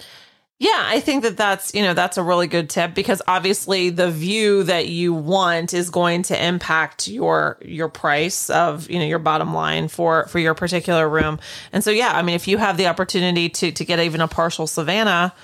Yeah, 0.63 0.85
I 0.87 1.01
think 1.01 1.25
that 1.25 1.37
that's, 1.37 1.75
you 1.75 1.83
know, 1.83 1.93
that's 1.93 2.19
a 2.19 2.23
really 2.23 2.47
good 2.47 2.71
tip 2.71 2.95
because 2.95 3.21
obviously 3.27 3.91
the 3.91 4.09
view 4.09 4.63
that 4.63 4.87
you 4.87 5.13
want 5.13 5.75
is 5.75 5.91
going 5.91 6.23
to 6.25 6.41
impact 6.41 7.09
your 7.09 7.59
your 7.63 7.89
price 7.89 8.49
of, 8.49 8.89
you 8.89 9.01
know, 9.01 9.05
your 9.05 9.19
bottom 9.19 9.53
line 9.53 9.89
for 9.89 10.29
for 10.29 10.39
your 10.39 10.55
particular 10.55 11.09
room. 11.09 11.41
And 11.73 11.83
so 11.83 11.91
yeah, 11.91 12.13
I 12.17 12.23
mean 12.23 12.37
if 12.37 12.47
you 12.47 12.59
have 12.59 12.77
the 12.77 12.87
opportunity 12.87 13.49
to 13.49 13.73
to 13.73 13.85
get 13.85 13.99
even 13.99 14.21
a 14.21 14.29
partial 14.29 14.69
Savannah 14.69 15.35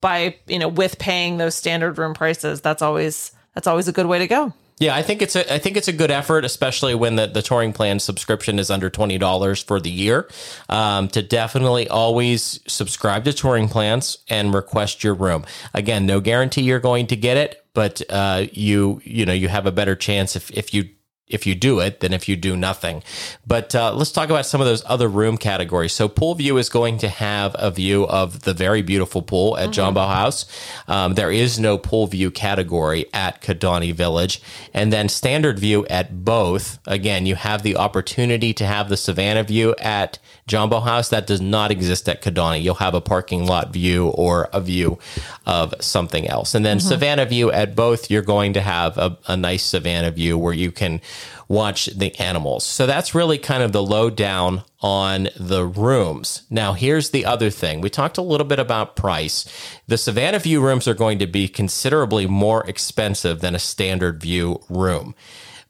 by, 0.00 0.34
you 0.48 0.58
know, 0.58 0.66
with 0.66 0.98
paying 0.98 1.36
those 1.36 1.54
standard 1.54 1.96
room 1.96 2.12
prices, 2.12 2.60
that's 2.60 2.82
always 2.82 3.30
that's 3.54 3.68
always 3.68 3.86
a 3.86 3.92
good 3.92 4.06
way 4.06 4.18
to 4.18 4.26
go. 4.26 4.52
Yeah, 4.80 4.96
I 4.96 5.02
think 5.02 5.22
it's 5.22 5.36
a 5.36 5.54
I 5.54 5.58
think 5.58 5.76
it's 5.76 5.86
a 5.86 5.92
good 5.92 6.10
effort, 6.10 6.44
especially 6.44 6.96
when 6.96 7.14
the, 7.14 7.26
the 7.26 7.42
touring 7.42 7.72
plan 7.72 8.00
subscription 8.00 8.58
is 8.58 8.70
under 8.70 8.90
twenty 8.90 9.18
dollars 9.18 9.62
for 9.62 9.78
the 9.78 9.90
year. 9.90 10.28
Um, 10.68 11.06
to 11.08 11.22
definitely 11.22 11.88
always 11.88 12.58
subscribe 12.66 13.24
to 13.24 13.32
touring 13.32 13.68
plans 13.68 14.18
and 14.28 14.52
request 14.52 15.04
your 15.04 15.14
room. 15.14 15.44
Again, 15.74 16.06
no 16.06 16.20
guarantee 16.20 16.62
you're 16.62 16.80
going 16.80 17.06
to 17.08 17.16
get 17.16 17.36
it, 17.36 17.64
but 17.72 18.02
uh, 18.10 18.46
you 18.52 19.00
you 19.04 19.24
know 19.24 19.32
you 19.32 19.48
have 19.48 19.66
a 19.66 19.72
better 19.72 19.94
chance 19.94 20.34
if 20.34 20.50
if 20.50 20.74
you 20.74 20.88
if 21.26 21.46
you 21.46 21.54
do 21.54 21.80
it 21.80 22.00
than 22.00 22.12
if 22.12 22.28
you 22.28 22.36
do 22.36 22.56
nothing. 22.56 23.02
But 23.46 23.74
uh, 23.74 23.94
let's 23.94 24.12
talk 24.12 24.28
about 24.28 24.46
some 24.46 24.60
of 24.60 24.66
those 24.66 24.82
other 24.86 25.08
room 25.08 25.38
categories. 25.38 25.92
So, 25.92 26.08
Pool 26.08 26.34
View 26.34 26.58
is 26.58 26.68
going 26.68 26.98
to 26.98 27.08
have 27.08 27.56
a 27.58 27.70
view 27.70 28.06
of 28.06 28.42
the 28.42 28.52
very 28.52 28.82
beautiful 28.82 29.22
pool 29.22 29.56
at 29.56 29.64
mm-hmm. 29.64 29.72
Jambo 29.72 30.06
House. 30.06 30.46
Um, 30.86 31.14
there 31.14 31.30
is 31.30 31.58
no 31.58 31.78
Pool 31.78 32.06
View 32.06 32.30
category 32.30 33.06
at 33.12 33.40
Kidani 33.40 33.94
Village. 33.94 34.42
And 34.74 34.92
then 34.92 35.08
Standard 35.08 35.58
View 35.58 35.86
at 35.86 36.24
both. 36.24 36.78
Again, 36.86 37.26
you 37.26 37.36
have 37.36 37.62
the 37.62 37.76
opportunity 37.76 38.52
to 38.54 38.66
have 38.66 38.88
the 38.88 38.96
Savannah 38.96 39.44
View 39.44 39.74
at 39.78 40.18
Jambo 40.46 40.80
House. 40.80 41.08
That 41.08 41.26
does 41.26 41.40
not 41.40 41.70
exist 41.70 42.08
at 42.08 42.22
Kidani. 42.22 42.62
You'll 42.62 42.74
have 42.74 42.94
a 42.94 43.00
parking 43.00 43.46
lot 43.46 43.72
view 43.72 44.08
or 44.08 44.50
a 44.52 44.60
view 44.60 44.98
of 45.46 45.74
something 45.80 46.28
else. 46.28 46.54
And 46.54 46.64
then 46.64 46.78
mm-hmm. 46.78 46.88
Savannah 46.88 47.26
View 47.26 47.50
at 47.50 47.74
both, 47.74 48.10
you're 48.10 48.22
going 48.22 48.52
to 48.54 48.60
have 48.60 48.98
a, 48.98 49.16
a 49.26 49.36
nice 49.36 49.64
Savannah 49.64 50.10
view 50.10 50.36
where 50.36 50.52
you 50.52 50.70
can 50.70 51.00
watch 51.48 51.86
the 51.86 52.14
animals. 52.20 52.64
So 52.64 52.86
that's 52.86 53.14
really 53.14 53.38
kind 53.38 53.62
of 53.62 53.72
the 53.72 53.82
lowdown 53.82 54.62
on 54.80 55.28
the 55.36 55.64
rooms. 55.64 56.42
Now, 56.50 56.72
here's 56.72 57.10
the 57.10 57.24
other 57.24 57.50
thing. 57.50 57.80
We 57.80 57.90
talked 57.90 58.18
a 58.18 58.22
little 58.22 58.46
bit 58.46 58.58
about 58.58 58.96
price. 58.96 59.46
The 59.86 59.98
Savannah 59.98 60.38
View 60.38 60.60
rooms 60.60 60.86
are 60.86 60.94
going 60.94 61.18
to 61.18 61.26
be 61.26 61.48
considerably 61.48 62.26
more 62.26 62.66
expensive 62.66 63.40
than 63.40 63.54
a 63.54 63.58
standard 63.58 64.20
view 64.20 64.60
room. 64.68 65.14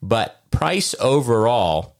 But 0.01 0.41
price 0.51 0.95
overall, 0.99 1.94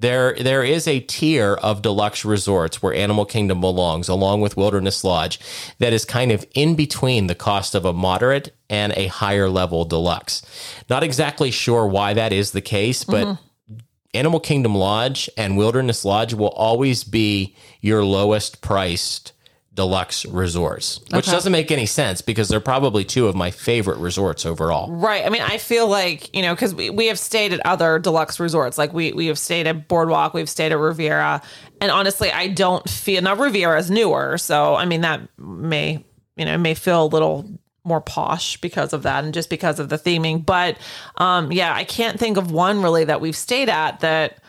there, 0.00 0.34
there 0.34 0.64
is 0.64 0.88
a 0.88 1.00
tier 1.00 1.54
of 1.54 1.82
deluxe 1.82 2.24
resorts 2.24 2.82
where 2.82 2.94
Animal 2.94 3.24
Kingdom 3.24 3.60
belongs, 3.60 4.08
along 4.08 4.40
with 4.40 4.56
Wilderness 4.56 5.04
Lodge, 5.04 5.38
that 5.78 5.92
is 5.92 6.04
kind 6.04 6.32
of 6.32 6.44
in 6.54 6.74
between 6.74 7.26
the 7.26 7.34
cost 7.34 7.74
of 7.74 7.84
a 7.84 7.92
moderate 7.92 8.54
and 8.68 8.92
a 8.96 9.06
higher 9.06 9.48
level 9.48 9.84
deluxe. 9.84 10.42
Not 10.88 11.02
exactly 11.02 11.50
sure 11.50 11.86
why 11.86 12.14
that 12.14 12.32
is 12.32 12.52
the 12.52 12.60
case, 12.60 13.04
but 13.04 13.26
mm-hmm. 13.26 13.76
Animal 14.12 14.40
Kingdom 14.40 14.74
Lodge 14.74 15.30
and 15.36 15.56
Wilderness 15.56 16.04
Lodge 16.04 16.34
will 16.34 16.48
always 16.48 17.04
be 17.04 17.54
your 17.80 18.04
lowest 18.04 18.60
priced 18.60 19.32
deluxe 19.72 20.26
resorts, 20.26 20.98
which 21.12 21.28
okay. 21.28 21.30
doesn't 21.30 21.52
make 21.52 21.70
any 21.70 21.86
sense 21.86 22.22
because 22.22 22.48
they're 22.48 22.60
probably 22.60 23.04
two 23.04 23.28
of 23.28 23.36
my 23.36 23.52
favorite 23.52 23.98
resorts 23.98 24.44
overall. 24.44 24.90
Right. 24.90 25.24
I 25.24 25.28
mean, 25.28 25.42
I 25.42 25.58
feel 25.58 25.86
like, 25.86 26.34
you 26.34 26.42
know, 26.42 26.54
because 26.54 26.74
we, 26.74 26.90
we 26.90 27.06
have 27.06 27.18
stayed 27.18 27.52
at 27.52 27.64
other 27.64 28.00
deluxe 28.00 28.40
resorts. 28.40 28.78
Like 28.78 28.92
we, 28.92 29.12
we 29.12 29.26
have 29.26 29.38
stayed 29.38 29.68
at 29.68 29.86
Boardwalk, 29.86 30.34
we've 30.34 30.50
stayed 30.50 30.72
at 30.72 30.78
Riviera. 30.78 31.40
And 31.80 31.92
honestly, 31.92 32.32
I 32.32 32.48
don't 32.48 32.88
feel, 32.90 33.22
now 33.22 33.36
Riviera 33.36 33.78
is 33.78 33.90
newer. 33.90 34.38
So, 34.38 34.74
I 34.74 34.86
mean, 34.86 35.02
that 35.02 35.20
may, 35.38 36.04
you 36.36 36.44
know, 36.44 36.58
may 36.58 36.74
feel 36.74 37.04
a 37.04 37.06
little 37.06 37.48
more 37.84 38.00
posh 38.00 38.60
because 38.60 38.92
of 38.92 39.04
that 39.04 39.24
and 39.24 39.32
just 39.32 39.48
because 39.48 39.78
of 39.78 39.88
the 39.88 39.96
theming. 39.96 40.44
But 40.44 40.78
um, 41.16 41.52
yeah, 41.52 41.72
I 41.72 41.84
can't 41.84 42.18
think 42.18 42.36
of 42.36 42.50
one 42.50 42.82
really 42.82 43.04
that 43.04 43.20
we've 43.20 43.36
stayed 43.36 43.68
at 43.68 44.00
that, 44.00 44.42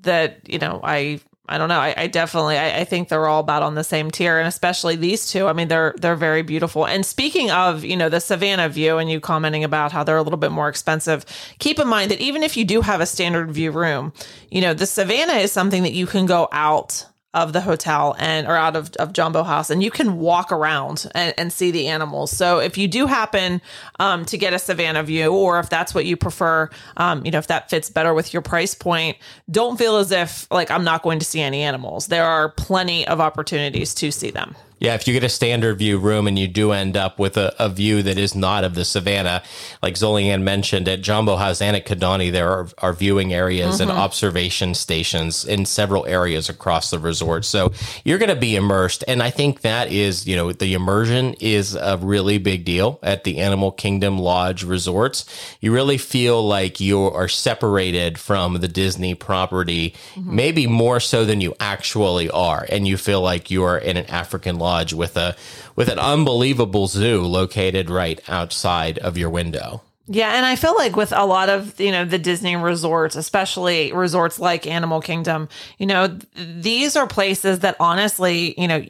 that, 0.00 0.48
you 0.48 0.58
know, 0.58 0.80
I 0.82 1.20
I 1.48 1.58
don't 1.58 1.68
know. 1.68 1.80
I, 1.80 1.94
I 1.96 2.06
definitely 2.06 2.56
I, 2.56 2.80
I, 2.80 2.84
think 2.84 3.08
they're 3.08 3.26
all 3.26 3.40
about 3.40 3.64
on 3.64 3.74
the 3.74 3.82
same 3.82 4.10
tier, 4.10 4.38
and 4.38 4.46
especially 4.46 4.94
these 4.94 5.28
two. 5.30 5.48
I 5.48 5.52
mean, 5.52 5.66
they're 5.66 5.94
they're 5.98 6.14
very 6.14 6.42
beautiful. 6.42 6.86
And 6.86 7.04
speaking 7.04 7.50
of, 7.50 7.84
you 7.84 7.96
know, 7.96 8.08
the 8.08 8.20
Savannah 8.20 8.68
view, 8.68 8.98
and 8.98 9.10
you 9.10 9.18
commenting 9.18 9.64
about 9.64 9.90
how 9.90 10.04
they're 10.04 10.16
a 10.16 10.22
little 10.22 10.38
bit 10.38 10.52
more 10.52 10.68
expensive. 10.68 11.24
Keep 11.58 11.80
in 11.80 11.88
mind 11.88 12.10
that 12.12 12.20
even 12.20 12.44
if 12.44 12.56
you 12.56 12.64
do 12.64 12.82
have 12.82 13.00
a 13.00 13.06
standard 13.06 13.50
view 13.50 13.72
room, 13.72 14.12
you 14.50 14.60
know, 14.60 14.74
the 14.74 14.86
Savannah 14.86 15.34
is 15.34 15.50
something 15.50 15.82
that 15.82 15.92
you 15.92 16.06
can 16.06 16.26
go 16.26 16.48
out 16.52 17.04
of 17.32 17.52
the 17.52 17.60
hotel 17.60 18.16
and 18.18 18.48
or 18.48 18.56
out 18.56 18.74
of, 18.74 18.90
of 18.96 19.12
Jambo 19.12 19.44
House 19.44 19.70
and 19.70 19.82
you 19.82 19.90
can 19.90 20.18
walk 20.18 20.50
around 20.50 21.08
and, 21.14 21.32
and 21.38 21.52
see 21.52 21.70
the 21.70 21.86
animals. 21.86 22.32
So 22.32 22.58
if 22.58 22.76
you 22.76 22.88
do 22.88 23.06
happen 23.06 23.62
um, 24.00 24.24
to 24.24 24.36
get 24.36 24.52
a 24.52 24.58
Savannah 24.58 25.04
view 25.04 25.32
or 25.32 25.60
if 25.60 25.68
that's 25.70 25.94
what 25.94 26.06
you 26.06 26.16
prefer, 26.16 26.68
um, 26.96 27.24
you 27.24 27.30
know, 27.30 27.38
if 27.38 27.46
that 27.46 27.70
fits 27.70 27.88
better 27.88 28.14
with 28.14 28.32
your 28.32 28.42
price 28.42 28.74
point, 28.74 29.16
don't 29.48 29.78
feel 29.78 29.96
as 29.96 30.10
if 30.10 30.48
like 30.50 30.72
I'm 30.72 30.82
not 30.82 31.02
going 31.02 31.20
to 31.20 31.24
see 31.24 31.40
any 31.40 31.62
animals. 31.62 32.08
There 32.08 32.24
are 32.24 32.48
plenty 32.48 33.06
of 33.06 33.20
opportunities 33.20 33.94
to 33.96 34.10
see 34.10 34.30
them. 34.30 34.56
Yeah, 34.80 34.94
if 34.94 35.06
you 35.06 35.12
get 35.12 35.22
a 35.22 35.28
standard 35.28 35.76
view 35.76 35.98
room 35.98 36.26
and 36.26 36.38
you 36.38 36.48
do 36.48 36.72
end 36.72 36.96
up 36.96 37.18
with 37.18 37.36
a, 37.36 37.54
a 37.62 37.68
view 37.68 38.02
that 38.02 38.16
is 38.16 38.34
not 38.34 38.64
of 38.64 38.74
the 38.74 38.86
savannah, 38.86 39.42
like 39.82 39.94
Zolian 39.94 40.40
mentioned 40.40 40.88
at 40.88 41.02
Jambo 41.02 41.36
House 41.36 41.60
and 41.60 41.76
at 41.76 41.86
Kidani, 41.86 42.32
there 42.32 42.48
are, 42.48 42.68
are 42.78 42.94
viewing 42.94 43.34
areas 43.34 43.74
mm-hmm. 43.74 43.90
and 43.90 43.98
observation 43.98 44.72
stations 44.72 45.44
in 45.44 45.66
several 45.66 46.06
areas 46.06 46.48
across 46.48 46.90
the 46.90 46.98
resort. 46.98 47.44
So 47.44 47.72
you're 48.04 48.16
going 48.16 48.30
to 48.30 48.40
be 48.40 48.56
immersed. 48.56 49.04
And 49.06 49.22
I 49.22 49.28
think 49.28 49.60
that 49.60 49.92
is, 49.92 50.26
you 50.26 50.34
know, 50.34 50.50
the 50.50 50.72
immersion 50.72 51.34
is 51.40 51.74
a 51.74 51.98
really 51.98 52.38
big 52.38 52.64
deal 52.64 52.98
at 53.02 53.24
the 53.24 53.36
Animal 53.40 53.72
Kingdom 53.72 54.18
Lodge 54.18 54.64
resorts. 54.64 55.26
You 55.60 55.74
really 55.74 55.98
feel 55.98 56.42
like 56.42 56.80
you 56.80 57.02
are 57.02 57.28
separated 57.28 58.18
from 58.18 58.54
the 58.54 58.68
Disney 58.68 59.14
property, 59.14 59.94
mm-hmm. 60.14 60.34
maybe 60.34 60.66
more 60.66 61.00
so 61.00 61.26
than 61.26 61.42
you 61.42 61.54
actually 61.60 62.30
are. 62.30 62.64
And 62.70 62.88
you 62.88 62.96
feel 62.96 63.20
like 63.20 63.50
you 63.50 63.62
are 63.64 63.76
in 63.76 63.98
an 63.98 64.06
African 64.06 64.58
lodge 64.58 64.69
lodge 64.70 64.92
with 64.92 65.16
a 65.16 65.36
with 65.76 65.88
an 65.88 65.98
unbelievable 65.98 66.86
zoo 66.86 67.22
located 67.22 67.90
right 67.90 68.20
outside 68.28 68.98
of 68.98 69.18
your 69.18 69.30
window. 69.30 69.82
Yeah, 70.12 70.34
and 70.34 70.44
I 70.44 70.56
feel 70.56 70.74
like 70.74 70.96
with 70.96 71.12
a 71.12 71.24
lot 71.24 71.48
of, 71.48 71.78
you 71.78 71.92
know, 71.92 72.04
the 72.04 72.18
Disney 72.18 72.56
resorts, 72.56 73.14
especially 73.14 73.92
resorts 73.92 74.40
like 74.40 74.66
Animal 74.66 75.00
Kingdom, 75.00 75.48
you 75.78 75.86
know, 75.86 76.08
th- 76.08 76.26
these 76.34 76.96
are 76.96 77.06
places 77.06 77.60
that 77.60 77.76
honestly, 77.78 78.60
you 78.60 78.66
know, 78.66 78.84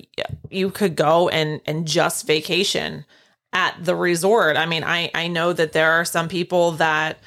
you 0.50 0.70
could 0.70 0.96
go 0.96 1.28
and 1.28 1.60
and 1.66 1.86
just 1.86 2.26
vacation 2.26 3.04
at 3.52 3.76
the 3.84 3.94
resort. 3.94 4.56
I 4.56 4.66
mean, 4.66 4.82
I 4.82 5.10
I 5.14 5.28
know 5.28 5.52
that 5.52 5.72
there 5.72 5.92
are 5.92 6.06
some 6.06 6.28
people 6.28 6.72
that 6.72 7.18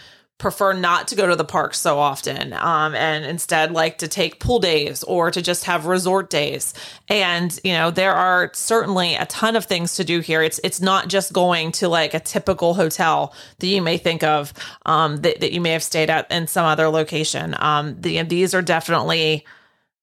prefer 0.43 0.73
not 0.73 1.07
to 1.07 1.15
go 1.15 1.25
to 1.25 1.37
the 1.37 1.45
parks 1.45 1.79
so 1.79 1.97
often 1.97 2.51
um, 2.51 2.93
and 2.95 3.23
instead 3.23 3.71
like 3.71 3.97
to 3.99 4.09
take 4.09 4.41
pool 4.41 4.59
days 4.59 5.01
or 5.03 5.31
to 5.31 5.41
just 5.41 5.63
have 5.63 5.85
resort 5.85 6.29
days. 6.29 6.73
And 7.07 7.57
you 7.63 7.71
know 7.71 7.91
there 7.91 8.13
are 8.13 8.51
certainly 8.53 9.15
a 9.15 9.25
ton 9.27 9.55
of 9.55 9.63
things 9.63 9.95
to 9.95 10.03
do 10.03 10.19
here. 10.19 10.43
It's 10.43 10.59
it's 10.61 10.81
not 10.81 11.07
just 11.07 11.31
going 11.31 11.71
to 11.73 11.87
like 11.87 12.13
a 12.13 12.19
typical 12.19 12.73
hotel 12.73 13.33
that 13.59 13.67
you 13.67 13.81
may 13.81 13.97
think 13.97 14.21
of 14.21 14.51
um, 14.85 15.21
that, 15.21 15.39
that 15.39 15.53
you 15.53 15.61
may 15.61 15.71
have 15.71 15.81
stayed 15.81 16.09
at 16.09 16.29
in 16.29 16.47
some 16.47 16.65
other 16.65 16.89
location. 16.89 17.55
Um, 17.57 17.95
the, 18.01 18.21
these 18.23 18.53
are 18.53 18.61
definitely 18.61 19.45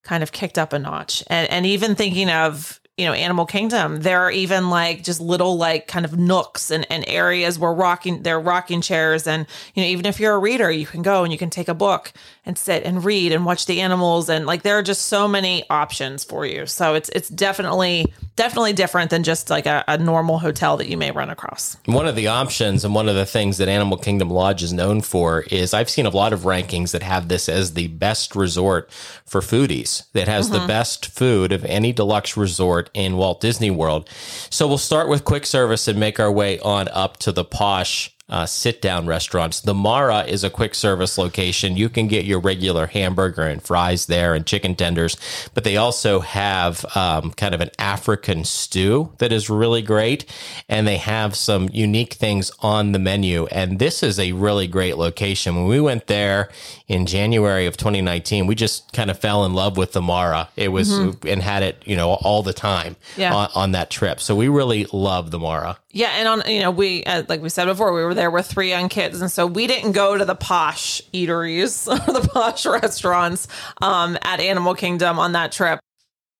kind 0.05 0.23
of 0.23 0.33
kicked 0.33 0.57
up 0.57 0.73
a 0.73 0.79
notch. 0.79 1.23
And 1.27 1.51
and 1.51 1.67
even 1.67 1.95
thinking 1.95 2.31
of 2.31 2.80
you 3.01 3.07
know, 3.07 3.15
Animal 3.15 3.47
Kingdom, 3.47 4.03
there 4.03 4.21
are 4.21 4.31
even 4.31 4.69
like 4.69 5.03
just 5.03 5.23
little 5.23 5.57
like 5.57 5.87
kind 5.87 6.05
of 6.05 6.19
nooks 6.19 6.71
and, 6.71 6.87
and 6.91 7.03
areas 7.09 7.59
where 7.59 7.73
rocking 7.73 8.25
there 8.25 8.37
are 8.37 8.41
rocking 8.41 8.83
chairs. 8.83 9.27
And 9.27 9.47
you 9.75 9.83
know, 9.83 9.89
even 9.89 10.05
if 10.05 10.21
you're 10.21 10.35
a 10.35 10.39
reader, 10.39 10.71
you 10.71 10.85
can 10.85 11.01
go 11.01 11.25
and 11.25 11.33
you 11.33 11.39
can 11.39 11.49
take 11.49 11.69
a 11.69 11.75
book 11.75 12.13
and 12.45 12.59
sit 12.59 12.85
and 12.85 13.03
read 13.03 13.33
and 13.33 13.47
watch 13.47 13.65
the 13.65 13.81
animals. 13.81 14.29
And 14.29 14.45
like 14.45 14.61
there 14.63 14.77
are 14.77 14.83
just 14.83 15.07
so 15.07 15.27
many 15.27 15.65
options 15.71 16.25
for 16.25 16.45
you. 16.45 16.67
So 16.67 16.95
it's 16.95 17.09
it's 17.15 17.31
definitely 17.31 18.13
definitely 18.41 18.73
different 18.73 19.11
than 19.11 19.23
just 19.23 19.51
like 19.51 19.67
a, 19.67 19.85
a 19.87 19.99
normal 19.99 20.39
hotel 20.39 20.79
that 20.79 20.89
you 20.89 20.97
may 20.97 21.11
run 21.11 21.29
across. 21.29 21.77
One 21.85 22.09
of 22.09 22.17
the 22.17 22.29
options 22.29 22.87
and 22.87 22.95
one 22.95 23.07
of 23.07 23.15
the 23.15 23.27
things 23.27 23.59
that 23.59 23.69
Animal 23.69 23.99
Kingdom 23.99 24.31
Lodge 24.31 24.63
is 24.63 24.73
known 24.73 25.03
for 25.03 25.43
is 25.51 25.75
I've 25.75 25.91
seen 25.91 26.07
a 26.07 26.11
lot 26.11 26.33
of 26.33 26.41
rankings 26.41 26.93
that 26.93 27.03
have 27.03 27.29
this 27.29 27.51
as 27.51 27.75
the 27.75 27.89
best 27.89 28.35
resort 28.35 28.91
for 29.27 29.43
foodies 29.43 30.11
that 30.13 30.27
has 30.27 30.49
mm-hmm. 30.49 30.59
the 30.59 30.67
best 30.67 31.11
food 31.11 31.53
of 31.53 31.67
any 31.67 31.93
deluxe 31.93 32.35
resort 32.35 32.89
in 32.95 33.19
Walt 33.19 33.43
Disney 33.43 33.71
World. 33.71 34.09
So 34.49 34.67
we'll 34.67 34.79
start 34.79 35.11
with 35.11 35.27
quick 35.27 35.45
service 35.45 35.87
and 35.87 36.01
make 36.01 36.19
our 36.19 36.33
way 36.33 36.59
on 36.61 36.89
up 36.89 37.19
to 37.19 37.33
the 37.33 37.45
posh 37.45 38.17
uh, 38.31 38.47
sit 38.47 38.81
down 38.81 39.07
restaurants. 39.07 39.61
The 39.61 39.75
Mara 39.75 40.23
is 40.23 40.45
a 40.45 40.51
quick 40.51 40.75
service 40.75 41.19
location. 41.19 41.77
You 41.77 41.89
can 41.89 42.07
get 42.07 42.25
your 42.25 42.41
regular 42.41 42.87
hamburger 42.87 43.43
and 43.43 43.63
fries 43.63 44.07
there 44.07 44.35
and 44.35 44.47
chicken 44.47 44.75
tenders, 44.77 45.17
but 45.53 45.65
they 45.65 45.77
also 45.77 46.21
have 46.21 46.85
um, 46.97 47.33
kind 47.33 47.55
of 47.55 47.61
an 47.61 47.71
African 47.79 48.45
stew 48.45 49.13
that 49.19 49.33
is 49.33 49.51
really 49.51 49.83
great. 49.83 50.25
And 50.69 50.87
they 50.87 50.97
have 50.99 51.35
some 51.37 51.69
unique 51.73 52.15
things 52.15 52.51
on 52.61 52.93
the 52.93 52.99
menu. 52.99 53.47
And 53.47 53.79
this 53.79 54.03
is 54.03 54.19
a 54.19 54.33
really 54.33 54.67
great 54.69 54.97
location. 54.97 55.57
When 55.57 55.67
we 55.67 55.81
went 55.81 56.07
there 56.07 56.49
in 56.87 57.07
January 57.07 57.67
of 57.67 57.77
2019, 57.77 58.47
we 58.47 58.55
just 58.55 58.93
kind 58.93 59.11
of 59.11 59.19
fell 59.19 59.45
in 59.45 59.55
love 59.55 59.77
with 59.77 59.93
the 59.93 60.03
Mara. 60.03 60.49
It 60.57 60.69
was 60.69 60.91
and 60.91 61.43
had 61.43 61.63
it, 61.63 61.83
you 61.85 61.97
know, 61.97 62.11
all 62.15 62.43
the 62.43 62.53
time 62.53 62.97
Yeah. 63.17 63.35
on, 63.35 63.49
on 63.55 63.73
that 63.73 63.91
trip. 63.91 64.21
So 64.21 64.37
we 64.37 64.47
really 64.49 64.87
love 64.93 65.31
the 65.33 65.39
Mara. 65.39 65.79
Yeah, 65.93 66.11
and 66.17 66.29
on 66.29 66.43
you 66.47 66.61
know 66.61 66.71
we 66.71 67.03
uh, 67.05 67.25
like 67.29 67.43
we 67.43 67.49
said 67.49 67.65
before 67.65 67.93
we 67.93 68.05
were 68.05 68.15
there 68.15 68.31
with 68.31 68.47
three 68.47 68.69
young 68.69 68.89
kids, 68.89 69.21
and 69.21 69.31
so 69.31 69.45
we 69.47 69.67
didn't 69.67 69.93
go 69.93 70.17
to 70.17 70.25
the 70.25 70.37
posh 70.37 71.03
eateries 71.13 71.89
or 72.09 72.13
the 72.13 72.29
posh 72.29 72.65
restaurants 72.65 73.49
um, 73.83 74.17
at 74.23 74.39
Animal 74.41 74.75
Kingdom 74.75 75.19
on 75.19 75.33
that 75.33 75.51
trip. 75.51 75.81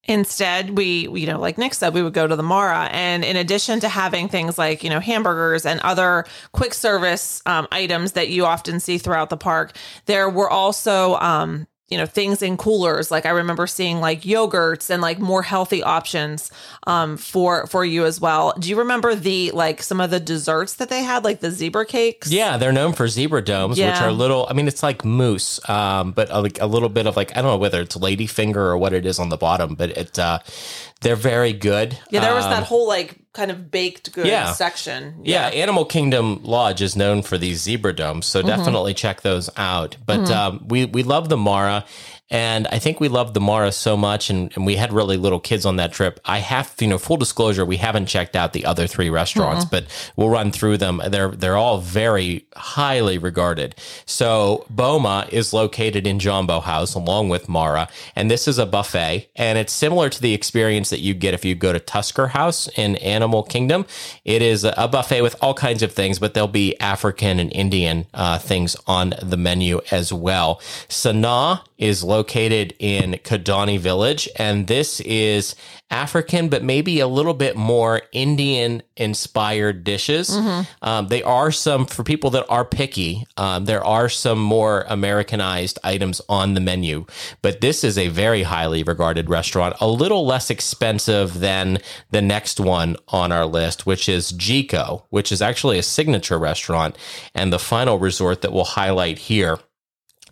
Instead, 0.05 0.77
we 0.79 1.09
you 1.09 1.27
know 1.27 1.41
like 1.41 1.59
Nick 1.59 1.75
said, 1.75 1.95
we 1.95 2.03
would 2.03 2.13
go 2.15 2.29
to 2.29 2.37
the 2.37 2.45
Mara, 2.45 2.89
and 2.93 3.25
in 3.25 3.37
addition 3.37 3.81
to 3.81 3.89
having 3.89 4.29
things 4.29 4.57
like 4.57 4.85
you 4.85 4.91
know 4.91 5.01
hamburgers 5.01 5.67
and 5.67 5.81
other 5.81 6.27
quick 6.53 6.73
service 6.73 7.43
um, 7.47 7.67
items 7.73 8.13
that 8.13 8.29
you 8.29 8.47
often 8.47 8.79
see 8.79 8.99
throughout 8.99 9.31
the 9.31 9.37
park, 9.37 9.77
there 10.07 10.31
were 10.31 10.49
also 10.49 11.17
um, 11.17 11.67
you 11.91 11.99
know 11.99 12.07
things 12.07 12.41
in 12.41 12.57
coolers 12.57 13.11
like 13.11 13.27
i 13.27 13.31
remember 13.31 13.67
seeing 13.67 14.01
like 14.01 14.23
yogurts 14.23 14.91
and 14.91 15.03
like 15.03 15.19
more 15.19 15.43
healthy 15.43 15.83
options 15.83 16.51
um 16.87 17.17
for 17.17 17.67
for 17.67 17.85
you 17.85 18.05
as 18.05 18.21
well 18.21 18.55
do 18.59 18.69
you 18.71 18.77
remember 18.79 19.15
the 19.15 19.51
like 19.51 19.83
some 19.83 20.01
of 20.01 20.11
the 20.11 20.21
desserts 20.21 20.75
that 20.75 20.89
they 20.89 21.03
had 21.03 21.25
like 21.25 21.41
the 21.41 21.51
zebra 21.51 21.85
cakes 21.85 22.31
Yeah, 22.31 22.57
they're 22.57 22.73
known 22.73 22.93
for 22.93 23.09
zebra 23.09 23.43
domes, 23.43 23.79
which 23.79 24.01
are 24.01 24.13
little. 24.13 24.47
I 24.49 24.53
mean, 24.53 24.69
it's 24.69 24.83
like 24.83 25.05
mousse, 25.05 25.59
um, 25.69 26.13
but 26.13 26.31
a, 26.31 26.41
like 26.41 26.61
a 26.61 26.67
little 26.67 26.89
bit 26.89 27.07
of 27.07 27.17
like 27.17 27.33
I 27.37 27.43
don't 27.43 27.51
know 27.51 27.57
whether 27.59 27.81
it's 27.81 27.97
ladyfinger 27.97 28.57
or 28.57 28.79
what 28.79 28.93
it 28.93 29.05
is 29.05 29.19
on 29.19 29.29
the 29.29 29.37
bottom, 29.37 29.75
but 29.75 29.91
it 29.91 30.19
uh, 30.19 30.39
they're 31.01 31.17
very 31.17 31.53
good. 31.53 31.99
yeah 32.11 32.21
there 32.21 32.35
was 32.35 32.45
Um, 32.45 32.51
that 32.53 32.65
whole 32.65 32.87
like 32.87 33.17
kind 33.33 33.51
of 33.51 33.71
baked 33.71 34.13
goods 34.13 34.29
yeah. 34.29 34.53
section 34.53 35.21
Yeah, 35.23 35.47
Animal 35.49 35.85
Kingdom 35.85 36.41
Lodge 36.43 36.83
is 36.83 36.97
known 36.97 37.23
for 37.23 37.39
these 37.39 37.61
zebra 37.63 37.95
domes, 37.95 38.27
so 38.27 38.43
definitely 38.43 38.93
check 38.95 39.21
those 39.21 39.49
out. 39.57 39.97
But 40.05 40.31
um, 40.31 40.67
we 40.67 40.87
we 40.87 41.03
love 41.03 41.29
the 41.29 41.37
Mara, 41.37 41.85
and 42.31 42.67
I 42.69 42.79
think 42.79 43.01
we 43.01 43.09
loved 43.09 43.35
the 43.35 43.41
Mara 43.41 43.73
so 43.73 43.97
much, 43.97 44.31
and, 44.31 44.53
and 44.55 44.65
we 44.65 44.77
had 44.77 44.93
really 44.93 45.17
little 45.17 45.41
kids 45.41 45.67
on 45.67 45.77
that 45.77 45.93
trip. 45.93 46.21
I 46.25 46.39
have, 46.39 46.75
you 46.81 46.87
know, 46.87 46.99
full 46.99 47.17
disclosure, 47.17 47.65
we 47.65 47.79
haven't 47.79 48.07
checked 48.07 48.37
out 48.37 48.53
the 48.53 48.65
other 48.65 48.87
three 48.87 49.11
restaurants, 49.11 49.65
but 49.65 49.85
we'll 50.17 50.29
run 50.29 50.53
through 50.53 50.77
them. 50.77 51.03
They're 51.09 51.31
they're 51.31 51.57
all 51.57 51.81
very 51.81 52.47
highly 52.57 53.19
regarded. 53.19 53.75
So 54.07 54.65
Boma 54.71 55.27
is 55.33 55.53
located 55.53 56.07
in 56.07 56.19
Jambo 56.19 56.61
House 56.61 56.95
along 56.95 57.31
with 57.31 57.49
Mara, 57.49 57.89
and 58.15 58.31
this 58.31 58.47
is 58.47 58.59
a 58.59 58.67
buffet, 58.67 59.29
and 59.35 59.59
it's 59.59 59.73
similar 59.73 60.09
to 60.09 60.23
the 60.23 60.33
experience 60.33 60.91
that 60.91 61.01
you 61.01 61.15
get 61.15 61.35
if 61.35 61.45
you 61.45 61.55
go 61.55 61.73
to 61.73 61.81
Tusker 61.81 62.29
House 62.29 62.69
in 62.77 62.97
Animal 62.97 63.43
Kingdom. 63.43 63.87
It 64.25 64.41
is 64.41 64.65
a 64.65 64.89
buffet 64.89 65.23
with 65.23 65.35
all 65.43 65.55
kinds 65.55 65.83
of 65.83 65.93
things, 65.93 66.19
but 66.21 66.35
there'll 66.35 66.49
be 66.49 66.79
African 66.79 67.41
and 67.41 67.53
Indian 67.53 68.07
uh, 68.15 68.39
things 68.39 68.77
on 68.87 69.15
the 69.21 69.37
menu 69.37 69.81
as 69.91 70.13
well. 70.13 70.57
Sanaa 70.89 71.63
is 71.77 72.05
located 72.05 72.20
in 72.79 73.13
Kidani 73.13 73.79
Village, 73.79 74.29
and 74.37 74.67
this 74.67 75.01
is 75.01 75.55
African, 75.91 76.49
but 76.49 76.63
maybe 76.63 77.01
a 77.01 77.09
little 77.09 77.35
bit 77.35 77.57
more 77.57 78.03
Indian 78.13 78.83
inspired 78.97 79.83
dishes. 79.83 80.31
Um, 80.83 81.09
they 81.09 81.23
are 81.23 81.51
some, 81.51 81.87
for 81.87 82.05
people 82.05 82.31
that 82.31 82.47
are 82.49 82.65
picky, 82.65 83.27
um, 83.37 83.65
there 83.65 83.85
are 83.85 84.09
some 84.09 84.39
more 84.39 84.85
Americanized 84.89 85.79
items 85.83 86.21
on 86.29 86.55
the 86.55 86.61
menu, 86.61 87.07
but 87.43 87.61
this 87.61 87.83
is 87.83 87.99
a 87.99 88.09
very 88.09 88.45
highly 88.45 88.83
regarded 88.83 89.29
restaurant, 89.29 89.75
a 89.81 89.89
little 89.89 90.25
less 90.25 90.51
expensive 90.51 91.41
than 91.41 91.79
the 92.11 92.23
next 92.23 92.61
one 92.61 92.97
on 93.09 93.33
our 93.33 93.47
list, 93.47 93.87
which 93.87 94.09
is 94.09 94.33
Jiko, 94.33 95.03
which 95.11 95.33
is 95.33 95.43
actually 95.43 95.79
a 95.79 95.83
signature 95.83 96.39
restaurant 96.39 96.97
and 97.35 97.53
the 97.53 97.59
final 97.59 97.99
resort 97.99 98.43
that 98.43 98.53
we'll 98.53 98.65
highlight 98.65 99.19
here. 99.19 99.59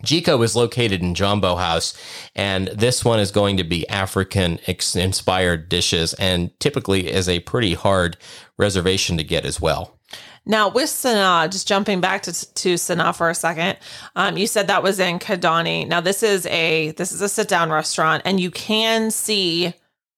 Jiko 0.03 0.43
is 0.43 0.55
located 0.55 1.01
in 1.01 1.15
Jambo 1.15 1.55
House, 1.55 1.93
and 2.35 2.67
this 2.69 3.03
one 3.03 3.19
is 3.19 3.31
going 3.31 3.57
to 3.57 3.63
be 3.63 3.87
African 3.89 4.59
inspired 4.67 5.69
dishes, 5.69 6.13
and 6.15 6.57
typically 6.59 7.11
is 7.11 7.27
a 7.29 7.39
pretty 7.41 7.73
hard 7.73 8.17
reservation 8.57 9.17
to 9.17 9.23
get 9.23 9.45
as 9.45 9.59
well. 9.59 9.99
Now 10.45 10.69
with 10.69 10.89
Sanaa, 10.89 11.51
just 11.51 11.67
jumping 11.67 12.01
back 12.01 12.23
to 12.23 12.31
to 12.31 12.73
Sanaa 12.75 13.15
for 13.15 13.29
a 13.29 13.35
second, 13.35 13.77
um, 14.15 14.37
you 14.37 14.47
said 14.47 14.67
that 14.67 14.83
was 14.83 14.99
in 14.99 15.19
Kidani. 15.19 15.87
Now 15.87 16.01
this 16.01 16.23
is 16.23 16.45
a 16.47 16.91
this 16.91 17.11
is 17.11 17.21
a 17.21 17.29
sit 17.29 17.47
down 17.47 17.69
restaurant, 17.69 18.23
and 18.25 18.39
you 18.39 18.49
can 18.49 19.11
see 19.11 19.73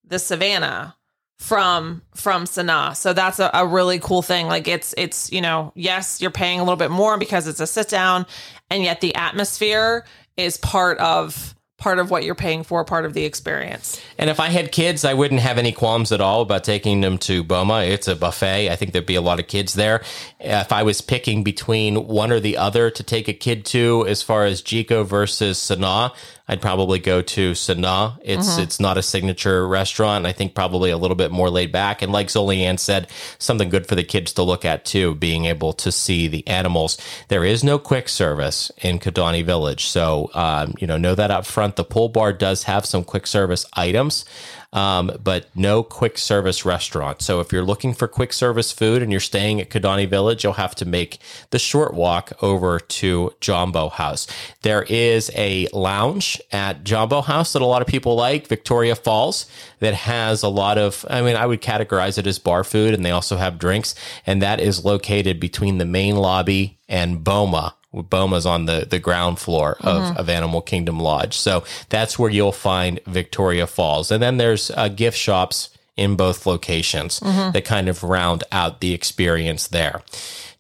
the 0.06 0.20
savannah 0.20 0.96
from 1.38 2.04
from 2.14 2.46
Sanaa. 2.46 2.96
So 2.96 3.14
that's 3.14 3.40
a, 3.40 3.50
a 3.54 3.66
really 3.66 3.98
cool 4.00 4.22
thing. 4.22 4.46
Like 4.48 4.68
it's 4.68 4.94
it's 4.96 5.32
you 5.32 5.42
know 5.42 5.74
yes 5.76 6.22
you're 6.22 6.30
paying 6.30 6.60
a 6.60 6.64
little 6.64 6.78
bit 6.78 6.92
more 6.92 7.18
because 7.18 7.48
it's 7.48 7.60
a 7.60 7.68
sit 7.68 7.90
down, 7.90 8.28
and 8.72 8.84
yet 8.84 9.02
the 9.02 9.14
atmosphere 9.14 10.06
is 10.38 10.58
part 10.58 10.98
of 10.98 11.54
part 11.78 11.98
of 11.98 12.12
what 12.12 12.24
you're 12.24 12.36
paying 12.36 12.64
for, 12.64 12.86
part 12.86 13.06
of 13.06 13.14
the 13.16 13.26
experience. 13.26 14.00
And 14.20 14.30
if 14.30 14.40
I 14.40 14.50
had 14.50 14.72
kids, 14.72 15.04
I 15.04 15.16
wouldn't 15.16 15.42
have 15.42 15.58
any 15.58 15.72
qualms 15.72 16.12
at 16.12 16.22
all 16.22 16.44
about 16.44 16.64
taking 16.64 17.02
them 17.02 17.18
to 17.20 17.44
Boma. 17.44 17.82
It's 17.82 18.08
a 18.08 18.16
buffet. 18.16 18.70
I 18.70 18.76
think 18.76 18.92
there'd 18.92 19.08
be 19.08 19.16
a 19.16 19.22
lot 19.22 19.40
of 19.40 19.48
kids 19.48 19.74
there. 19.74 20.04
If 20.40 20.72
I 20.72 20.84
was 20.84 21.02
picking 21.02 21.44
between 21.44 22.08
one 22.08 22.32
or 22.32 22.40
the 22.40 22.58
other 22.58 22.92
to 22.92 23.04
take 23.04 23.28
a 23.28 23.34
kid 23.34 23.66
to, 23.66 24.06
as 24.08 24.22
far 24.22 24.46
as 24.46 24.62
Jiko 24.62 25.04
versus 25.04 25.58
Sanaa, 25.58 26.14
I'd 26.52 26.62
probably 26.62 27.00
go 27.00 27.22
to 27.22 27.54
Sanaa. 27.54 28.20
It's 28.22 28.58
it's 28.58 28.78
not 28.78 28.98
a 28.98 29.02
signature 29.02 29.66
restaurant. 29.66 30.26
I 30.26 30.34
think 30.34 30.54
probably 30.54 30.92
a 30.92 30.98
little 30.98 31.16
bit 31.16 31.32
more 31.32 31.50
laid 31.50 31.72
back. 31.72 32.02
And 32.02 32.12
like 32.12 32.28
Zolianne 32.28 32.78
said, 32.78 33.08
something 33.40 33.70
good 33.70 33.88
for 33.88 33.96
the 33.96 34.04
kids 34.04 34.34
to 34.34 34.44
look 34.44 34.66
at 34.66 34.84
too, 34.84 35.16
being 35.16 35.46
able 35.46 35.72
to 35.72 35.94
see 35.94 36.28
the 36.28 36.46
animals. 36.50 36.98
There 37.30 37.46
is 37.46 37.64
no 37.64 37.80
quick 37.80 38.10
service 38.10 38.70
in 38.82 39.00
Kidani 39.00 39.46
Village, 39.46 39.86
so 39.86 40.30
um, 40.34 40.74
you 40.78 40.88
know 40.88 40.98
know 40.98 41.16
that 41.16 41.32
up 41.32 41.46
front. 41.46 41.78
The 41.78 41.86
pool 41.86 42.10
bar 42.10 42.34
does 42.34 42.64
have 42.64 42.86
some 42.86 43.06
quick 43.06 43.28
service 43.28 43.66
items 43.72 44.26
um, 44.74 45.12
but 45.24 45.48
no 45.56 45.84
quick 45.84 46.18
service 46.18 46.66
restaurant. 46.66 47.22
So 47.22 47.40
if 47.40 47.52
you're 47.52 47.64
looking 47.64 47.94
for 47.94 48.08
quick 48.08 48.32
service 48.34 48.72
food 48.72 49.02
and 49.02 49.12
you're 49.12 49.20
staying 49.20 49.60
at 49.60 49.70
Kidani 49.70 50.08
Village, 50.08 50.44
you'll 50.44 50.54
have 50.54 50.76
to 50.76 50.86
make 50.86 51.20
the 51.50 51.60
short 51.60 51.94
walk 51.94 52.32
over 52.42 52.80
to 52.80 53.34
Jambo 53.42 53.90
House. 53.90 54.28
There 54.62 54.84
is 54.84 55.30
a 55.36 55.68
lounge 55.74 56.42
at 56.52 56.84
Jambo 56.84 57.22
House 57.22 57.54
that 57.54 57.62
a 57.62 57.66
lot 57.66 57.82
of 57.82 57.88
people 57.88 58.16
like, 58.16 58.48
Victoria 58.48 58.96
Falls, 58.96 59.46
that 59.80 59.94
has 59.94 60.44
a 60.44 60.50
lot 60.50 60.78
of, 60.78 61.06
I 61.10 61.22
mean, 61.22 61.36
I 61.36 61.46
would 61.46 61.62
categorize 61.62 62.18
it 62.18 62.28
as 62.28 62.40
bar 62.40 62.64
food, 62.64 62.94
and 62.94 63.06
they 63.06 63.12
also 63.12 63.38
have 63.38 63.60
drinks, 63.60 63.96
and 64.26 64.42
that 64.42 64.60
is 64.60 64.86
located 64.86 65.40
between 65.40 65.78
the 65.78 65.86
main 65.86 66.16
lobby 66.16 66.80
and 66.88 67.24
Boma. 67.24 67.76
Boma's 67.94 68.46
on 68.46 68.66
the, 68.66 68.88
the 68.90 69.00
ground 69.00 69.40
floor 69.40 69.78
of, 69.82 70.18
of 70.18 70.30
Animal 70.30 70.62
Kingdom 70.62 71.00
Lodge. 71.00 71.38
So 71.38 71.64
that's 71.90 72.18
where 72.18 72.30
you'll 72.30 72.52
find 72.52 73.00
Victoria 73.06 73.68
Falls. 73.68 74.12
And 74.12 74.24
then 74.24 74.38
there's 74.38 74.72
uh, 74.72 74.88
gift 74.88 75.18
shops 75.18 75.70
in 75.98 76.16
both 76.16 76.46
locations 76.46 77.20
that 77.52 77.66
kind 77.66 77.90
of 77.90 78.04
round 78.04 78.44
out 78.52 78.80
the 78.80 78.94
experience 78.94 79.68
there. 79.68 80.02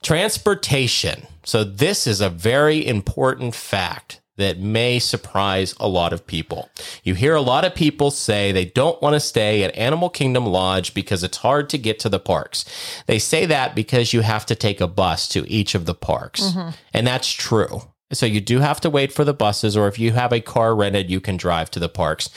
Transportation. 0.04 1.26
So 1.44 1.64
this 1.64 2.06
is 2.06 2.22
a 2.22 2.30
very 2.30 2.86
important 2.86 3.56
fact 3.56 4.21
that 4.38 4.60
may 4.60 4.98
surprise 4.98 5.76
a 5.80 5.88
lot 5.88 6.14
of 6.14 6.26
people. 6.26 6.70
You 7.04 7.14
hear 7.14 7.36
a 7.36 7.42
lot 7.42 7.66
of 7.66 7.76
people 7.76 8.12
say 8.12 8.52
they 8.52 8.66
don't 8.66 9.02
want 9.02 9.14
to 9.14 9.20
stay 9.20 9.64
at 9.64 9.76
Animal 9.76 10.10
Kingdom 10.10 10.46
Lodge 10.46 10.94
because 10.94 11.24
it's 11.24 11.38
hard 11.38 11.70
to 11.70 11.78
get 11.78 12.00
to 12.00 12.10
the 12.10 12.20
parks. 12.20 12.66
They 13.08 13.20
say 13.20 13.46
that 13.46 13.76
because 13.76 14.14
you 14.14 14.22
have 14.22 14.46
to 14.48 14.56
take 14.56 14.82
a 14.82 14.88
bus 14.88 15.28
to 15.30 15.50
each 15.50 15.76
of 15.76 15.86
the 15.86 15.96
parks. 15.96 16.42
Mm-hmm. 16.42 16.70
And 16.94 17.08
that's 17.08 17.32
true. 17.32 17.82
So 18.14 18.26
you 18.26 18.42
do 18.42 18.60
have 18.60 18.82
to 18.82 18.90
wait 18.90 19.14
for 19.14 19.24
the 19.24 19.34
buses, 19.34 19.78
or 19.78 19.88
if 19.88 19.98
you 19.98 20.12
have 20.12 20.34
a 20.34 20.42
car 20.42 20.76
rented, 20.76 21.10
you 21.10 21.22
can 21.22 21.38
drive 21.38 21.72
to 21.72 21.80
the 21.80 21.88
parks. 21.88 22.30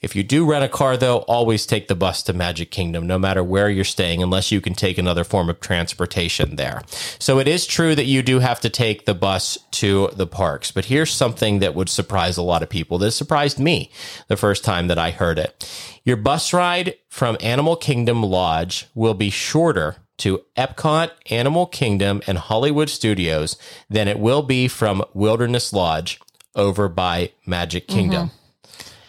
If 0.00 0.14
you 0.14 0.22
do 0.22 0.48
rent 0.48 0.64
a 0.64 0.68
car, 0.68 0.96
though, 0.96 1.18
always 1.18 1.66
take 1.66 1.88
the 1.88 1.96
bus 1.96 2.22
to 2.24 2.32
Magic 2.32 2.70
Kingdom, 2.70 3.06
no 3.06 3.18
matter 3.18 3.42
where 3.42 3.68
you're 3.68 3.84
staying, 3.84 4.22
unless 4.22 4.52
you 4.52 4.60
can 4.60 4.74
take 4.74 4.96
another 4.96 5.24
form 5.24 5.50
of 5.50 5.58
transportation 5.58 6.54
there. 6.54 6.82
So 7.18 7.40
it 7.40 7.48
is 7.48 7.66
true 7.66 7.96
that 7.96 8.06
you 8.06 8.22
do 8.22 8.38
have 8.38 8.60
to 8.60 8.70
take 8.70 9.06
the 9.06 9.14
bus 9.14 9.58
to 9.72 10.10
the 10.14 10.26
parks. 10.26 10.70
But 10.70 10.84
here's 10.84 11.10
something 11.10 11.58
that 11.58 11.74
would 11.74 11.88
surprise 11.88 12.36
a 12.36 12.42
lot 12.42 12.62
of 12.62 12.68
people. 12.68 12.98
This 12.98 13.16
surprised 13.16 13.58
me 13.58 13.90
the 14.28 14.36
first 14.36 14.62
time 14.62 14.86
that 14.86 14.98
I 14.98 15.10
heard 15.10 15.38
it. 15.38 15.68
Your 16.04 16.16
bus 16.16 16.52
ride 16.52 16.94
from 17.08 17.36
Animal 17.40 17.74
Kingdom 17.74 18.22
Lodge 18.22 18.86
will 18.94 19.14
be 19.14 19.30
shorter 19.30 19.96
to 20.18 20.42
Epcot, 20.56 21.10
Animal 21.30 21.66
Kingdom, 21.66 22.22
and 22.26 22.38
Hollywood 22.38 22.88
Studios 22.88 23.56
than 23.90 24.06
it 24.06 24.18
will 24.18 24.42
be 24.42 24.68
from 24.68 25.02
Wilderness 25.12 25.72
Lodge 25.72 26.20
over 26.54 26.88
by 26.88 27.32
Magic 27.46 27.88
Kingdom. 27.88 28.28
Mm-hmm. 28.28 28.37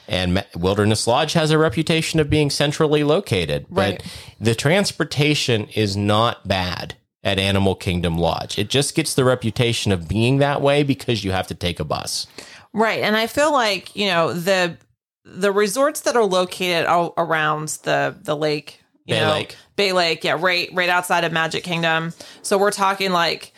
And 0.10 0.44
Wilderness 0.56 1.06
Lodge 1.08 1.34
has 1.34 1.52
a 1.52 1.58
reputation 1.58 2.20
of 2.20 2.30
being 2.30 2.50
centrally 2.50 3.04
located, 3.04 3.66
Right. 3.70 4.02
but 4.04 4.12
the 4.46 4.56
transportation 4.56 5.68
is 5.76 5.96
not 5.96 6.48
bad 6.48 6.96
at 7.24 7.38
Animal 7.38 7.76
Kingdom 7.76 8.18
Lodge. 8.18 8.58
It 8.58 8.70
just 8.70 8.96
gets 8.96 9.14
the 9.14 9.24
reputation 9.24 9.92
of 9.92 10.08
being 10.08 10.38
that 10.40 10.62
way 10.62 10.84
because 10.84 11.24
you 11.24 11.32
have 11.32 11.48
to 11.48 11.54
take 11.56 11.80
a 11.80 11.84
bus. 11.84 12.26
Right. 12.74 13.02
And 13.02 13.16
I 13.16 13.28
feel 13.28 13.52
like, 13.54 13.96
you 13.96 14.08
know, 14.08 14.34
the 14.34 14.78
the 15.26 15.52
resorts 15.52 16.02
that 16.02 16.16
are 16.16 16.24
located 16.26 16.86
around 17.18 17.68
the 17.84 18.16
the 18.20 18.36
lake, 18.36 18.82
you 19.06 19.14
Bay 19.16 19.22
know, 19.22 19.32
Lake. 19.34 19.56
Bay 19.76 19.92
Lake, 19.92 20.24
yeah, 20.24 20.38
right 20.40 20.70
right 20.74 20.90
outside 20.90 21.24
of 21.24 21.32
Magic 21.32 21.64
Kingdom. 21.64 22.14
So 22.42 22.58
we're 22.58 22.72
talking 22.72 23.12
like 23.12 23.54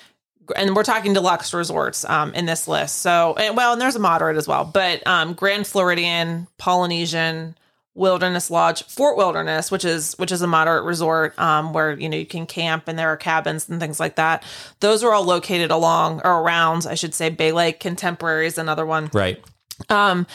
and 0.55 0.75
we're 0.75 0.83
talking 0.83 1.13
deluxe 1.13 1.53
resorts 1.53 2.05
um, 2.05 2.33
in 2.33 2.45
this 2.45 2.67
list. 2.67 2.99
So, 2.99 3.35
and, 3.37 3.55
well, 3.55 3.73
and 3.73 3.81
there's 3.81 3.95
a 3.95 3.99
moderate 3.99 4.37
as 4.37 4.47
well, 4.47 4.65
but 4.65 5.05
um, 5.07 5.33
Grand 5.33 5.67
Floridian, 5.67 6.47
Polynesian, 6.57 7.55
Wilderness 7.93 8.49
Lodge, 8.49 8.83
Fort 8.83 9.17
Wilderness, 9.17 9.69
which 9.69 9.83
is 9.83 10.13
which 10.17 10.31
is 10.31 10.41
a 10.41 10.47
moderate 10.47 10.85
resort 10.85 11.37
um, 11.37 11.73
where 11.73 11.91
you 11.99 12.07
know 12.07 12.17
you 12.17 12.25
can 12.25 12.45
camp 12.45 12.87
and 12.87 12.97
there 12.97 13.09
are 13.09 13.17
cabins 13.17 13.67
and 13.67 13.81
things 13.81 13.99
like 13.99 14.15
that. 14.15 14.43
Those 14.79 15.03
are 15.03 15.13
all 15.13 15.25
located 15.25 15.71
along 15.71 16.21
or 16.23 16.41
around, 16.41 16.87
I 16.89 16.95
should 16.95 17.13
say, 17.13 17.29
Bay 17.29 17.51
Lake. 17.51 17.81
Contemporary 17.81 18.47
is 18.47 18.57
another 18.57 18.85
one. 18.85 19.09
Right. 19.13 19.43
Um, 19.89 20.25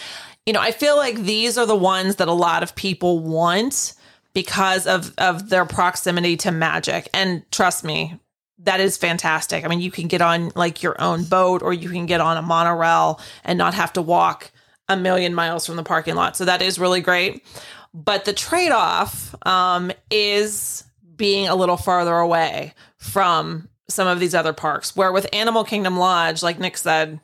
you 0.45 0.53
know, 0.53 0.61
I 0.61 0.71
feel 0.71 0.97
like 0.97 1.17
these 1.17 1.57
are 1.57 1.67
the 1.67 1.77
ones 1.77 2.17
that 2.17 2.29
a 2.29 2.33
lot 2.33 2.63
of 2.63 2.75
people 2.75 3.21
want 3.21 3.95
because 4.35 4.87
of 4.87 5.15
of 5.17 5.49
their 5.49 5.65
proximity 5.65 6.37
to 6.39 6.53
magic. 6.53 7.09
And 7.15 7.51
trust 7.51 7.85
me, 7.85 8.21
that 8.61 8.81
is 8.81 8.97
fantastic. 8.97 9.65
I 9.65 9.69
mean, 9.69 9.81
you 9.81 9.91
can 9.91 10.09
get 10.09 10.23
on 10.23 10.51
like 10.55 10.83
your 10.83 11.01
own 11.01 11.25
boat 11.25 11.63
or 11.63 11.73
you 11.73 11.91
can 11.91 12.07
get 12.07 12.21
on 12.21 12.37
a 12.37 12.43
monorail 12.43 13.21
and 13.45 13.59
not 13.59 13.75
have 13.75 13.93
to 13.95 14.03
walk 14.03 14.51
a 14.89 14.97
million 14.97 15.35
miles 15.35 15.67
from 15.67 15.77
the 15.77 15.83
parking 15.83 16.15
lot. 16.15 16.37
So 16.37 16.45
that 16.45 16.63
is 16.63 16.79
really 16.79 17.01
great. 17.01 17.45
But 17.93 18.25
the 18.25 18.33
trade 18.33 18.73
off 18.73 19.35
um, 19.47 19.91
is 20.11 20.85
being 21.17 21.49
a 21.49 21.55
little 21.55 21.77
farther 21.77 22.17
away 22.17 22.75
from 22.99 23.69
some 23.89 24.09
of 24.09 24.21
these 24.21 24.35
other 24.35 24.53
parks. 24.53 24.97
Where 24.97 25.13
with 25.13 25.33
Animal 25.33 25.65
Kingdom 25.65 25.99
Lodge, 25.99 26.43
like 26.43 26.59
Nick 26.59 26.77
said, 26.77 27.21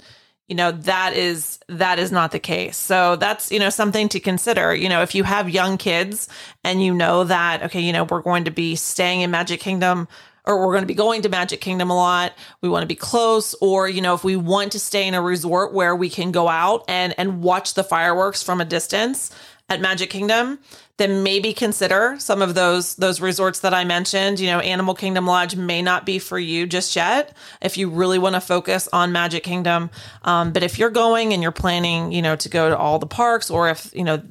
you 0.48 0.56
know 0.56 0.72
that 0.72 1.14
is 1.14 1.60
that 1.68 1.98
is 1.98 2.12
not 2.12 2.30
the 2.32 2.38
case 2.38 2.76
so 2.76 3.16
that's 3.16 3.50
you 3.50 3.58
know 3.58 3.70
something 3.70 4.08
to 4.10 4.20
consider 4.20 4.74
you 4.74 4.88
know 4.88 5.00
if 5.00 5.14
you 5.14 5.24
have 5.24 5.48
young 5.48 5.78
kids 5.78 6.28
and 6.62 6.84
you 6.84 6.92
know 6.92 7.24
that 7.24 7.62
okay 7.62 7.80
you 7.80 7.92
know 7.92 8.04
we're 8.04 8.20
going 8.20 8.44
to 8.44 8.50
be 8.50 8.74
staying 8.74 9.22
in 9.22 9.30
magic 9.30 9.60
kingdom 9.60 10.06
or 10.44 10.58
we're 10.58 10.72
going 10.72 10.82
to 10.82 10.86
be 10.86 10.94
going 10.94 11.22
to 11.22 11.28
magic 11.28 11.60
kingdom 11.60 11.90
a 11.90 11.94
lot 11.94 12.32
we 12.60 12.68
want 12.68 12.82
to 12.82 12.86
be 12.86 12.94
close 12.94 13.54
or 13.60 13.88
you 13.88 14.00
know 14.00 14.14
if 14.14 14.24
we 14.24 14.36
want 14.36 14.72
to 14.72 14.78
stay 14.78 15.06
in 15.06 15.14
a 15.14 15.22
resort 15.22 15.72
where 15.72 15.94
we 15.94 16.08
can 16.08 16.32
go 16.32 16.48
out 16.48 16.84
and 16.88 17.14
and 17.18 17.42
watch 17.42 17.74
the 17.74 17.84
fireworks 17.84 18.42
from 18.42 18.60
a 18.60 18.64
distance 18.64 19.30
at 19.68 19.80
magic 19.80 20.10
kingdom 20.10 20.58
then 21.02 21.22
maybe 21.24 21.52
consider 21.52 22.16
some 22.18 22.42
of 22.42 22.54
those 22.54 22.94
those 22.94 23.20
resorts 23.20 23.60
that 23.60 23.74
I 23.74 23.84
mentioned. 23.84 24.38
You 24.38 24.48
know, 24.48 24.60
Animal 24.60 24.94
Kingdom 24.94 25.26
Lodge 25.26 25.56
may 25.56 25.82
not 25.82 26.06
be 26.06 26.20
for 26.20 26.38
you 26.38 26.66
just 26.66 26.94
yet 26.94 27.36
if 27.60 27.76
you 27.76 27.90
really 27.90 28.20
want 28.20 28.36
to 28.36 28.40
focus 28.40 28.88
on 28.92 29.10
Magic 29.10 29.42
Kingdom. 29.42 29.90
Um, 30.22 30.52
but 30.52 30.62
if 30.62 30.78
you're 30.78 30.90
going 30.90 31.32
and 31.32 31.42
you're 31.42 31.50
planning, 31.50 32.12
you 32.12 32.22
know, 32.22 32.36
to 32.36 32.48
go 32.48 32.68
to 32.68 32.78
all 32.78 33.00
the 33.00 33.06
parks, 33.06 33.50
or 33.50 33.68
if 33.68 33.92
you 33.94 34.04
know 34.04 34.22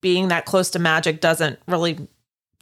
being 0.00 0.28
that 0.28 0.44
close 0.44 0.70
to 0.70 0.80
Magic 0.80 1.20
doesn't 1.20 1.60
really 1.68 2.08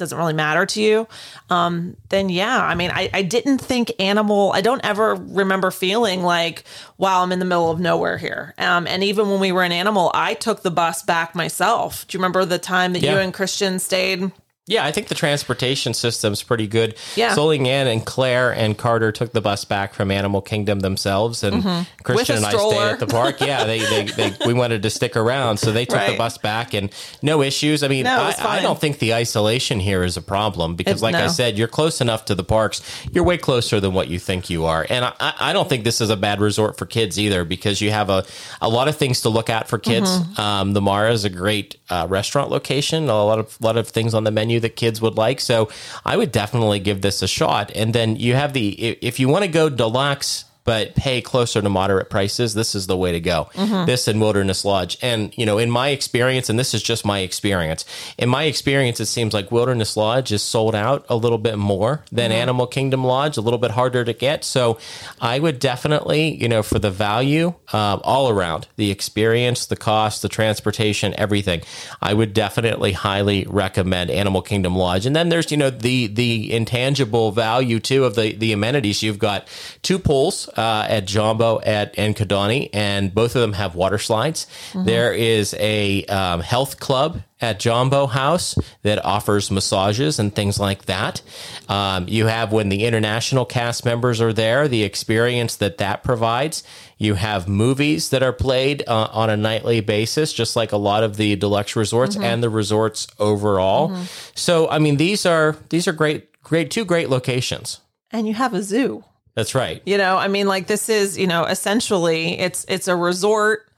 doesn't 0.01 0.19
really 0.19 0.33
matter 0.33 0.67
to 0.67 0.83
you, 0.83 1.07
um, 1.49 1.97
then 2.09 2.29
yeah, 2.29 2.59
I 2.59 2.75
mean, 2.75 2.91
I, 2.93 3.09
I 3.13 3.23
didn't 3.23 3.59
think 3.59 3.93
animal, 4.01 4.51
I 4.53 4.61
don't 4.61 4.85
ever 4.85 5.15
remember 5.15 5.71
feeling 5.71 6.23
like, 6.23 6.65
wow, 6.99 7.23
I'm 7.23 7.31
in 7.31 7.39
the 7.39 7.45
middle 7.45 7.71
of 7.71 7.79
nowhere 7.79 8.19
here. 8.19 8.55
Um, 8.59 8.89
and 8.89 9.05
even 9.05 9.31
when 9.31 9.39
we 9.39 9.53
were 9.53 9.63
in 9.63 9.73
animal, 9.73 10.11
I 10.13 10.35
took 10.35 10.63
the 10.63 10.71
bus 10.71 11.03
back 11.03 11.35
myself. 11.35 12.07
Do 12.09 12.17
you 12.17 12.21
remember 12.21 12.45
the 12.45 12.59
time 12.59 12.95
that 12.95 13.03
you 13.03 13.19
and 13.19 13.33
Christian 13.33 13.79
stayed? 13.79 14.33
Yeah, 14.71 14.85
I 14.85 14.93
think 14.93 15.09
the 15.09 15.17
transportation 15.17 15.95
system's 15.95 16.45
pretty 16.45 16.69
good. 16.69 16.95
Yeah. 17.17 17.35
Soling 17.35 17.67
Ann 17.67 17.89
and 17.89 18.07
Claire 18.07 18.53
and 18.53 18.79
Carter 18.79 19.11
took 19.11 19.33
the 19.33 19.41
bus 19.41 19.65
back 19.65 19.95
from 19.95 20.13
Animal 20.13 20.41
Kingdom 20.41 20.79
themselves, 20.79 21.43
and 21.43 21.65
Christian 22.05 22.37
Mm-hmm. 22.37 22.45
A 22.45 22.47
and 22.49 22.57
I 22.57 22.71
stayed 22.71 22.93
at 22.93 22.99
the 23.01 23.07
park. 23.09 23.41
Yeah, 23.41 23.65
they, 23.65 23.81
they, 23.81 24.05
they 24.31 24.37
we 24.47 24.55
wanted 24.55 24.85
to 24.85 24.91
stick 24.91 25.17
around, 25.17 25.57
so 25.57 25.73
they 25.73 25.85
took 25.85 26.07
the 26.07 26.17
bus 26.17 26.39
back, 26.39 26.73
and 26.73 26.95
no 27.21 27.43
issues. 27.43 27.83
I 27.83 27.89
mean, 27.89 28.05
No, 28.05 28.17
I, 28.17 28.59
I 28.59 28.63
don't 28.63 28.81
think 28.81 29.01
the 29.01 29.15
isolation 29.15 29.81
here 29.81 30.05
is 30.05 30.17
a 30.17 30.23
problem 30.23 30.77
because, 30.77 31.03
like 31.03 31.17
I 31.17 31.27
said, 31.27 31.59
you're 31.59 31.67
close 31.67 32.01
enough 32.01 32.27
to 32.27 32.37
the 32.37 32.45
parks. 32.45 32.81
You're 33.11 33.25
way 33.25 33.39
closer 33.39 33.81
than 33.81 33.93
what 33.93 34.07
you 34.07 34.21
think 34.21 34.51
you 34.51 34.67
are, 34.67 34.87
and 34.89 35.05
I, 35.05 35.13
I 35.19 35.35
I 35.41 35.53
don't 35.53 35.69
think 35.69 35.83
this 35.83 36.01
is 36.01 36.11
a 36.11 36.17
bad 36.17 36.41
resort 36.41 36.79
for 36.79 36.87
kids 36.87 37.19
either 37.19 37.45
because 37.45 37.81
you 37.81 37.91
have 37.91 38.09
a 38.09 38.25
a 38.61 38.69
lot 38.69 38.87
of 38.87 38.97
things 38.97 39.23
to 39.23 39.31
look 39.31 39.51
at 39.51 39.67
for 39.67 39.79
kids. 39.79 40.09
Mm-hmm. 40.09 40.41
Um, 40.41 40.73
the 40.75 40.81
Mara 40.81 41.11
is 41.11 41.25
a 41.25 41.31
great 41.31 41.75
uh, 41.89 42.07
restaurant 42.09 42.51
location. 42.51 43.09
A 43.09 43.25
lot 43.25 43.41
of 43.41 43.61
lot 43.61 43.77
of 43.77 43.89
things 43.89 44.15
on 44.15 44.23
the 44.23 44.31
menu 44.31 44.60
that 44.61 44.77
kids 44.77 45.01
would 45.01 45.17
like. 45.17 45.41
So 45.41 45.69
I 46.05 46.17
would 46.17 46.33
definitely 46.33 46.81
give 46.81 47.03
this 47.03 47.23
a 47.23 47.29
shot. 47.29 47.71
And 47.75 47.95
then 47.95 48.17
you 48.17 48.35
have 48.35 48.53
the 48.53 48.97
if 49.03 49.21
you 49.21 49.29
want 49.29 49.45
to 49.45 49.51
go 49.51 49.69
deluxe 49.69 50.45
but 50.65 50.95
pay 50.95 51.21
closer 51.21 51.63
to 51.63 51.69
moderate 51.69 52.11
prices, 52.11 52.55
this 52.55 52.75
is 52.75 52.87
the 52.87 52.97
way 52.97 53.13
to 53.13 53.21
go. 53.21 53.49
This 53.87 54.09
and 54.09 54.21
Wilderness 54.21 54.65
Lodge. 54.65 54.99
And, 55.03 55.37
you 55.37 55.47
know, 55.47 55.59
in 55.59 55.71
my 55.71 55.89
experience, 55.89 56.49
and 56.51 56.59
this 56.59 56.75
is 56.75 56.83
just 56.83 57.05
my 57.05 57.21
experience, 57.21 57.85
in 58.19 58.29
my 58.29 58.45
experience, 58.45 59.01
it 59.01 59.07
seems 59.07 59.33
like 59.33 59.51
Wilderness 59.51 59.97
Lodge 59.97 60.33
is 60.33 60.43
sold 60.43 60.75
out 60.75 61.07
a 61.09 61.17
little 61.17 61.39
bit 61.39 61.57
more 61.57 62.05
than 62.13 62.31
Animal 62.31 62.67
Kingdom 62.67 63.05
Lodge, 63.05 63.37
a 63.37 63.41
little 63.41 63.59
bit 63.59 63.71
harder 63.73 64.05
to 64.05 64.13
get. 64.13 64.45
So 64.45 64.79
I 65.21 65.39
would 65.39 65.59
definitely, 65.59 66.41
you 66.41 66.49
know, 66.49 66.63
for 66.63 66.79
the 66.79 66.91
value 66.91 67.55
um, 67.73 68.01
all 68.05 68.29
around, 68.29 68.69
the 68.77 68.91
experience, 68.91 69.67
the 69.67 69.77
cost, 69.77 70.23
the 70.23 70.29
transportation, 70.29 71.15
everything, 71.17 71.63
I 72.03 72.15
would 72.15 72.35
definitely 72.35 72.93
highly 72.93 73.47
recommend 73.49 74.11
Animal 74.11 74.43
Kingdom 74.43 74.77
Lodge. 74.77 75.07
And 75.07 75.17
then 75.17 75.31
there's, 75.31 75.51
you 75.51 75.57
know, 75.57 75.71
the 75.71 76.07
the 76.07 76.53
intangible 76.53 77.33
value 77.33 77.81
too 77.81 78.05
of 78.05 78.15
the 78.15 78.35
the 78.35 78.53
amenities. 78.53 79.03
You've 79.03 79.19
got 79.19 79.49
two 79.83 79.99
pools 79.99 80.50
uh, 80.57 80.87
at 80.89 81.07
Jambo 81.07 81.61
at 81.61 81.95
and 81.99 82.15
Kidani, 82.17 82.71
and 82.73 83.15
both 83.15 83.35
of 83.35 83.43
them 83.43 83.55
have 83.55 83.75
water 83.75 83.99
slides. 83.99 84.47
There 84.75 85.13
is 85.13 85.55
a 85.59 86.05
um, 86.07 86.41
health 86.41 86.81
club 86.81 87.23
at 87.41 87.59
Jambo 87.59 88.07
House 88.07 88.55
that 88.83 89.03
offers 89.05 89.51
massages 89.51 90.19
and 90.19 90.35
things 90.35 90.61
like 90.61 90.85
that. 90.85 91.23
Um, 91.69 92.07
you 92.09 92.27
have 92.27 92.53
when 92.53 92.69
the 92.69 92.85
international 92.85 93.45
cast 93.47 93.85
members 93.85 94.21
are 94.21 94.33
there, 94.33 94.69
the 94.69 94.83
experience 94.83 95.57
that 95.57 95.79
that 95.79 96.03
provides. 96.05 96.63
You 96.99 97.15
have 97.15 97.49
movies 97.49 98.11
that 98.11 98.23
are 98.23 98.33
played 98.33 98.85
uh, 98.87 99.09
on 99.13 99.31
a 99.31 99.37
nightly 99.37 99.81
basis, 99.81 100.33
just 100.35 100.55
like 100.55 100.73
a 100.73 100.77
lot 100.77 101.03
of 101.03 101.17
the 101.17 101.37
deluxe 101.37 101.77
resorts 101.77 102.17
and 102.17 102.43
the 102.43 102.51
resorts 102.51 103.07
overall. 103.19 103.97
So, 104.35 104.69
I 104.69 104.79
mean, 104.79 104.99
these 104.99 105.25
are 105.25 105.57
these 105.71 105.89
are 105.89 105.93
great, 105.93 106.43
great 106.43 106.71
two 106.71 106.85
great 106.85 107.09
locations. 107.09 107.81
And 108.11 108.27
you 108.29 108.35
have 108.35 108.53
a 108.53 108.63
zoo. 108.63 109.05
That's 109.35 109.55
right. 109.55 109.83
You 109.87 109.99
know, 109.99 110.17
I 110.17 110.29
mean, 110.29 110.47
like 110.47 110.67
this 110.67 110.89
is, 110.89 111.17
you 111.17 111.27
know, 111.27 111.45
essentially 111.45 112.39
it's 112.39 112.65
it's 112.69 112.89
a 112.89 112.97
resort 112.97 113.71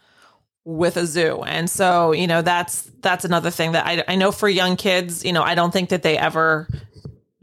with 0.64 0.96
a 0.96 1.06
zoo. 1.06 1.42
And 1.42 1.68
so, 1.68 2.12
you 2.12 2.26
know, 2.26 2.42
that's 2.42 2.90
that's 3.00 3.24
another 3.24 3.50
thing 3.50 3.72
that 3.72 3.86
I 3.86 4.04
I 4.08 4.16
know 4.16 4.32
for 4.32 4.48
young 4.48 4.76
kids, 4.76 5.24
you 5.24 5.32
know, 5.32 5.42
I 5.42 5.54
don't 5.54 5.72
think 5.72 5.90
that 5.90 6.02
they 6.02 6.16
ever 6.16 6.68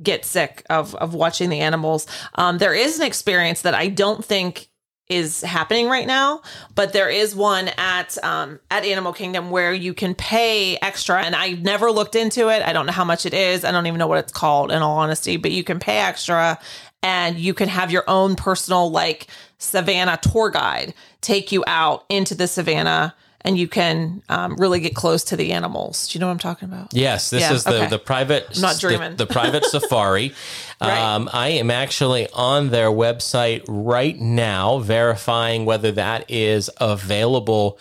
get 0.01 0.25
sick 0.25 0.65
of 0.69 0.95
of 0.95 1.13
watching 1.13 1.49
the 1.49 1.59
animals. 1.59 2.07
Um, 2.35 2.57
there 2.57 2.73
is 2.73 2.99
an 2.99 3.05
experience 3.05 3.61
that 3.61 3.73
I 3.73 3.87
don't 3.87 4.23
think 4.23 4.69
is 5.09 5.41
happening 5.41 5.87
right 5.87 6.05
now, 6.05 6.39
but 6.75 6.93
there 6.93 7.09
is 7.09 7.35
one 7.35 7.67
at 7.77 8.23
um, 8.23 8.59
at 8.69 8.85
Animal 8.85 9.11
Kingdom 9.11 9.49
where 9.49 9.73
you 9.73 9.93
can 9.95 10.13
pay 10.13 10.77
extra, 10.77 11.21
and 11.21 11.35
I 11.35 11.53
never 11.53 11.91
looked 11.91 12.15
into 12.15 12.49
it. 12.49 12.61
I 12.61 12.73
don't 12.73 12.85
know 12.85 12.91
how 12.91 13.05
much 13.05 13.25
it 13.25 13.33
is. 13.33 13.65
I 13.65 13.71
don't 13.71 13.87
even 13.87 13.97
know 13.97 14.07
what 14.07 14.19
it's 14.19 14.31
called, 14.31 14.71
in 14.71 14.83
all 14.83 14.97
honesty. 14.97 15.37
But 15.37 15.51
you 15.51 15.63
can 15.63 15.79
pay 15.79 15.97
extra, 15.97 16.59
and 17.03 17.37
you 17.39 17.53
can 17.53 17.69
have 17.69 17.91
your 17.91 18.03
own 18.07 18.35
personal 18.35 18.91
like 18.91 19.27
savannah 19.57 20.17
tour 20.21 20.49
guide 20.49 20.93
take 21.21 21.51
you 21.51 21.63
out 21.67 22.05
into 22.09 22.33
the 22.33 22.47
savannah, 22.47 23.13
and 23.41 23.57
you 23.57 23.67
can 23.67 24.21
um, 24.29 24.55
really 24.55 24.79
get 24.79 24.95
close 24.95 25.23
to 25.25 25.35
the 25.37 25.51
animals. 25.53 26.07
Do 26.07 26.17
you 26.17 26.19
know 26.21 26.27
what 26.27 26.33
I'm 26.33 26.39
talking 26.39 26.67
about? 26.69 26.93
Yes, 26.93 27.29
this 27.29 27.41
Yeah, 27.41 27.53
is 27.53 27.63
the, 27.65 27.75
okay. 27.83 27.87
the 27.87 27.99
private 27.99 28.59
not 28.59 28.75
the- 28.75 28.79
dreaming. 28.81 29.15
The, 29.17 29.27
private 29.27 29.65
safari. 29.75 30.33
Right. 30.81 30.97
Um, 30.97 31.29
I 31.31 31.49
am 31.49 31.71
actually 31.71 32.27
on 32.33 32.69
their 32.69 32.89
website 32.89 33.63
right 33.67 34.17
now, 34.19 34.79
verifying 34.79 35.65
whether 35.65 35.91
that 35.93 36.29
is 36.29 36.69
available 36.79 37.79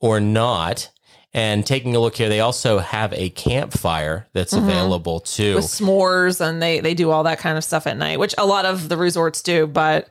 or 0.00 0.20
not. 0.20 0.90
And 1.38 1.64
taking 1.64 1.94
a 1.94 2.00
look 2.00 2.16
here, 2.16 2.28
they 2.28 2.40
also 2.40 2.78
have 2.78 3.12
a 3.12 3.30
campfire 3.30 4.26
that's 4.32 4.54
Mm-hmm. 4.54 4.68
available 4.68 5.20
too. 5.20 5.54
with 5.56 5.66
s'mores 5.66 6.40
and 6.40 6.60
they 6.60 6.80
they 6.80 6.94
do 6.94 7.10
all 7.12 7.22
that 7.24 7.38
kind 7.38 7.56
of 7.58 7.64
stuff 7.64 7.86
at 7.86 7.96
night, 7.96 8.18
which 8.18 8.34
a 8.38 8.46
lot 8.46 8.64
of 8.64 8.88
the 8.88 8.96
resorts 8.96 9.40
do. 9.42 9.66
But 9.66 10.08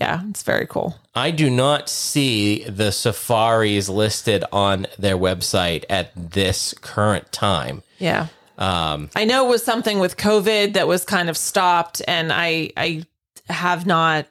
yeah, 0.00 0.22
it's 0.30 0.42
very 0.44 0.66
cool. 0.66 0.94
I 1.14 1.30
do 1.32 1.50
not 1.50 1.88
see 1.88 2.62
the 2.64 2.92
safaris 2.92 3.88
listed 3.88 4.44
on 4.52 4.86
their 4.98 5.16
website 5.18 5.84
at 5.90 6.12
this 6.14 6.72
current 6.80 7.32
time. 7.32 7.82
Yeah. 7.98 8.28
Um, 8.56 9.10
I 9.16 9.24
know 9.24 9.46
it 9.46 9.50
was 9.50 9.64
something 9.64 9.98
with 9.98 10.16
COVID 10.16 10.74
that 10.74 10.86
was 10.86 11.04
kind 11.04 11.28
of 11.30 11.36
stopped, 11.36 12.00
and 12.06 12.32
I 12.32 12.70
I 12.76 13.04
have 13.48 13.86
not 13.86 14.26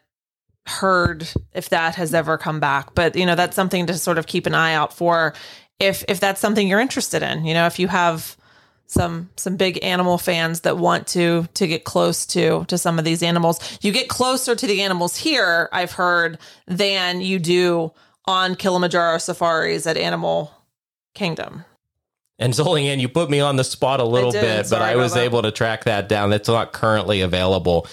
heard 0.67 1.27
if 1.53 1.69
that 1.69 1.95
has 1.95 2.13
ever 2.13 2.37
come 2.37 2.59
back. 2.59 2.93
But 2.95 3.15
you 3.15 3.25
know, 3.25 3.35
that's 3.35 3.55
something 3.55 3.87
to 3.87 3.95
sort 3.97 4.17
of 4.17 4.27
keep 4.27 4.45
an 4.45 4.53
eye 4.55 4.73
out 4.73 4.93
for 4.93 5.33
if 5.79 6.03
if 6.07 6.19
that's 6.19 6.41
something 6.41 6.67
you're 6.67 6.79
interested 6.79 7.23
in. 7.23 7.45
You 7.45 7.53
know, 7.53 7.65
if 7.65 7.79
you 7.79 7.87
have 7.87 8.37
some 8.89 9.29
some 9.37 9.55
big 9.55 9.83
animal 9.83 10.17
fans 10.17 10.61
that 10.61 10.77
want 10.77 11.05
to 11.07 11.47
to 11.53 11.67
get 11.67 11.83
close 11.83 12.25
to 12.25 12.65
to 12.65 12.77
some 12.77 12.97
of 12.97 13.05
these 13.05 13.21
animals. 13.21 13.59
You 13.81 13.91
get 13.91 14.09
closer 14.09 14.55
to 14.55 14.67
the 14.67 14.81
animals 14.81 15.15
here, 15.15 15.69
I've 15.71 15.91
heard, 15.91 16.39
than 16.65 17.21
you 17.21 17.37
do 17.39 17.93
on 18.25 18.55
Kilimanjaro 18.55 19.19
safaris 19.19 19.85
at 19.85 19.95
Animal 19.95 20.51
Kingdom. 21.13 21.65
And 22.39 22.53
Zolian, 22.53 22.99
you 22.99 23.09
put 23.09 23.29
me 23.29 23.41
on 23.41 23.57
the 23.57 23.63
spot 23.63 23.99
a 23.99 24.05
little 24.05 24.31
did. 24.31 24.41
bit, 24.41 24.69
but 24.69 24.81
I 24.81 24.95
was 24.95 25.13
that. 25.13 25.23
able 25.23 25.41
to 25.41 25.51
track 25.51 25.83
that 25.83 26.07
down. 26.07 26.29
That's 26.29 26.47
not 26.47 26.71
currently 26.71 27.21
available. 27.21 27.85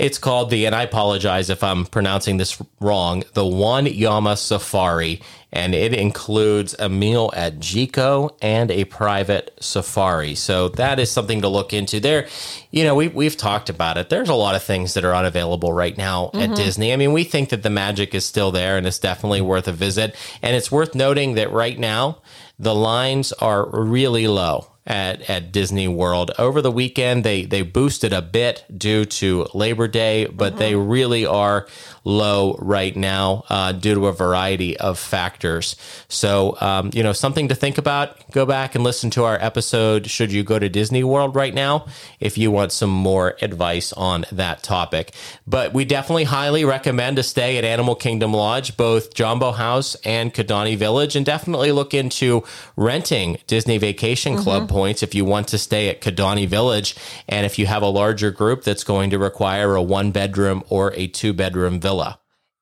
It's 0.00 0.16
called 0.16 0.48
the, 0.48 0.64
and 0.64 0.74
I 0.74 0.84
apologize 0.84 1.50
if 1.50 1.62
I'm 1.62 1.84
pronouncing 1.84 2.38
this 2.38 2.60
wrong, 2.80 3.22
the 3.34 3.42
Wanyama 3.42 4.38
Safari, 4.38 5.20
and 5.52 5.74
it 5.74 5.92
includes 5.92 6.74
a 6.78 6.88
meal 6.88 7.30
at 7.36 7.58
Jiko 7.58 8.34
and 8.40 8.70
a 8.70 8.86
private 8.86 9.54
safari. 9.60 10.36
So 10.36 10.70
that 10.70 10.98
is 10.98 11.10
something 11.10 11.42
to 11.42 11.48
look 11.48 11.74
into. 11.74 12.00
There, 12.00 12.28
you 12.70 12.82
know, 12.82 12.94
we 12.94 13.08
we've 13.08 13.36
talked 13.36 13.68
about 13.68 13.98
it. 13.98 14.08
There's 14.08 14.30
a 14.30 14.34
lot 14.34 14.54
of 14.54 14.62
things 14.62 14.94
that 14.94 15.04
are 15.04 15.14
unavailable 15.14 15.74
right 15.74 15.98
now 15.98 16.28
at 16.28 16.32
mm-hmm. 16.32 16.54
Disney. 16.54 16.94
I 16.94 16.96
mean, 16.96 17.12
we 17.12 17.24
think 17.24 17.50
that 17.50 17.62
the 17.62 17.68
magic 17.68 18.14
is 18.14 18.24
still 18.24 18.50
there, 18.50 18.78
and 18.78 18.86
it's 18.86 18.98
definitely 18.98 19.42
worth 19.42 19.68
a 19.68 19.72
visit. 19.72 20.16
And 20.40 20.56
it's 20.56 20.72
worth 20.72 20.94
noting 20.94 21.34
that 21.34 21.52
right 21.52 21.78
now 21.78 22.22
the 22.58 22.74
lines 22.74 23.32
are 23.34 23.68
really 23.68 24.28
low 24.28 24.66
at, 24.90 25.30
at 25.30 25.52
Disney 25.52 25.86
World. 25.86 26.32
Over 26.36 26.60
the 26.60 26.70
weekend, 26.72 27.24
they, 27.24 27.44
they 27.44 27.62
boosted 27.62 28.12
a 28.12 28.20
bit 28.20 28.64
due 28.76 29.04
to 29.04 29.46
Labor 29.54 29.86
Day, 29.86 30.26
but 30.26 30.56
they 30.56 30.74
really 30.74 31.24
are 31.24 31.68
low 32.04 32.56
right 32.58 32.96
now 32.96 33.44
uh, 33.48 33.72
due 33.72 33.94
to 33.94 34.06
a 34.06 34.12
variety 34.12 34.76
of 34.78 34.98
factors. 34.98 35.76
So, 36.08 36.56
um, 36.60 36.90
you 36.92 37.02
know, 37.02 37.12
something 37.12 37.48
to 37.48 37.54
think 37.54 37.78
about. 37.78 38.30
Go 38.32 38.46
back 38.46 38.74
and 38.74 38.82
listen 38.82 39.10
to 39.10 39.24
our 39.24 39.36
episode, 39.40 40.10
Should 40.10 40.32
You 40.32 40.42
Go 40.42 40.58
to 40.58 40.68
Disney 40.68 41.04
World 41.04 41.36
right 41.36 41.54
now, 41.54 41.86
if 42.18 42.36
you 42.36 42.50
want 42.50 42.72
some 42.72 42.90
more 42.90 43.36
advice 43.42 43.92
on 43.92 44.24
that 44.32 44.62
topic. 44.62 45.12
But 45.46 45.72
we 45.72 45.84
definitely 45.84 46.24
highly 46.24 46.64
recommend 46.64 47.18
a 47.18 47.22
stay 47.22 47.58
at 47.58 47.64
Animal 47.64 47.94
Kingdom 47.94 48.32
Lodge, 48.32 48.76
both 48.76 49.14
Jambo 49.14 49.52
House 49.52 49.94
and 50.04 50.34
Kidani 50.34 50.76
Village, 50.76 51.14
and 51.14 51.24
definitely 51.24 51.70
look 51.70 51.94
into 51.94 52.42
renting 52.76 53.38
Disney 53.46 53.78
Vacation 53.78 54.36
Club 54.36 54.68
points 54.80 55.02
if 55.02 55.14
you 55.14 55.26
want 55.26 55.46
to 55.48 55.58
stay 55.58 55.90
at 55.90 56.00
Kidani 56.00 56.48
Village. 56.48 56.96
And 57.28 57.44
if 57.44 57.58
you 57.58 57.66
have 57.66 57.82
a 57.82 57.86
larger 58.02 58.30
group 58.30 58.64
that's 58.64 58.82
going 58.82 59.10
to 59.10 59.18
require 59.18 59.74
a 59.74 59.82
one 59.82 60.10
bedroom 60.10 60.62
or 60.70 60.94
a 60.94 61.06
two 61.06 61.34
bedroom 61.34 61.80
villa. 61.80 62.18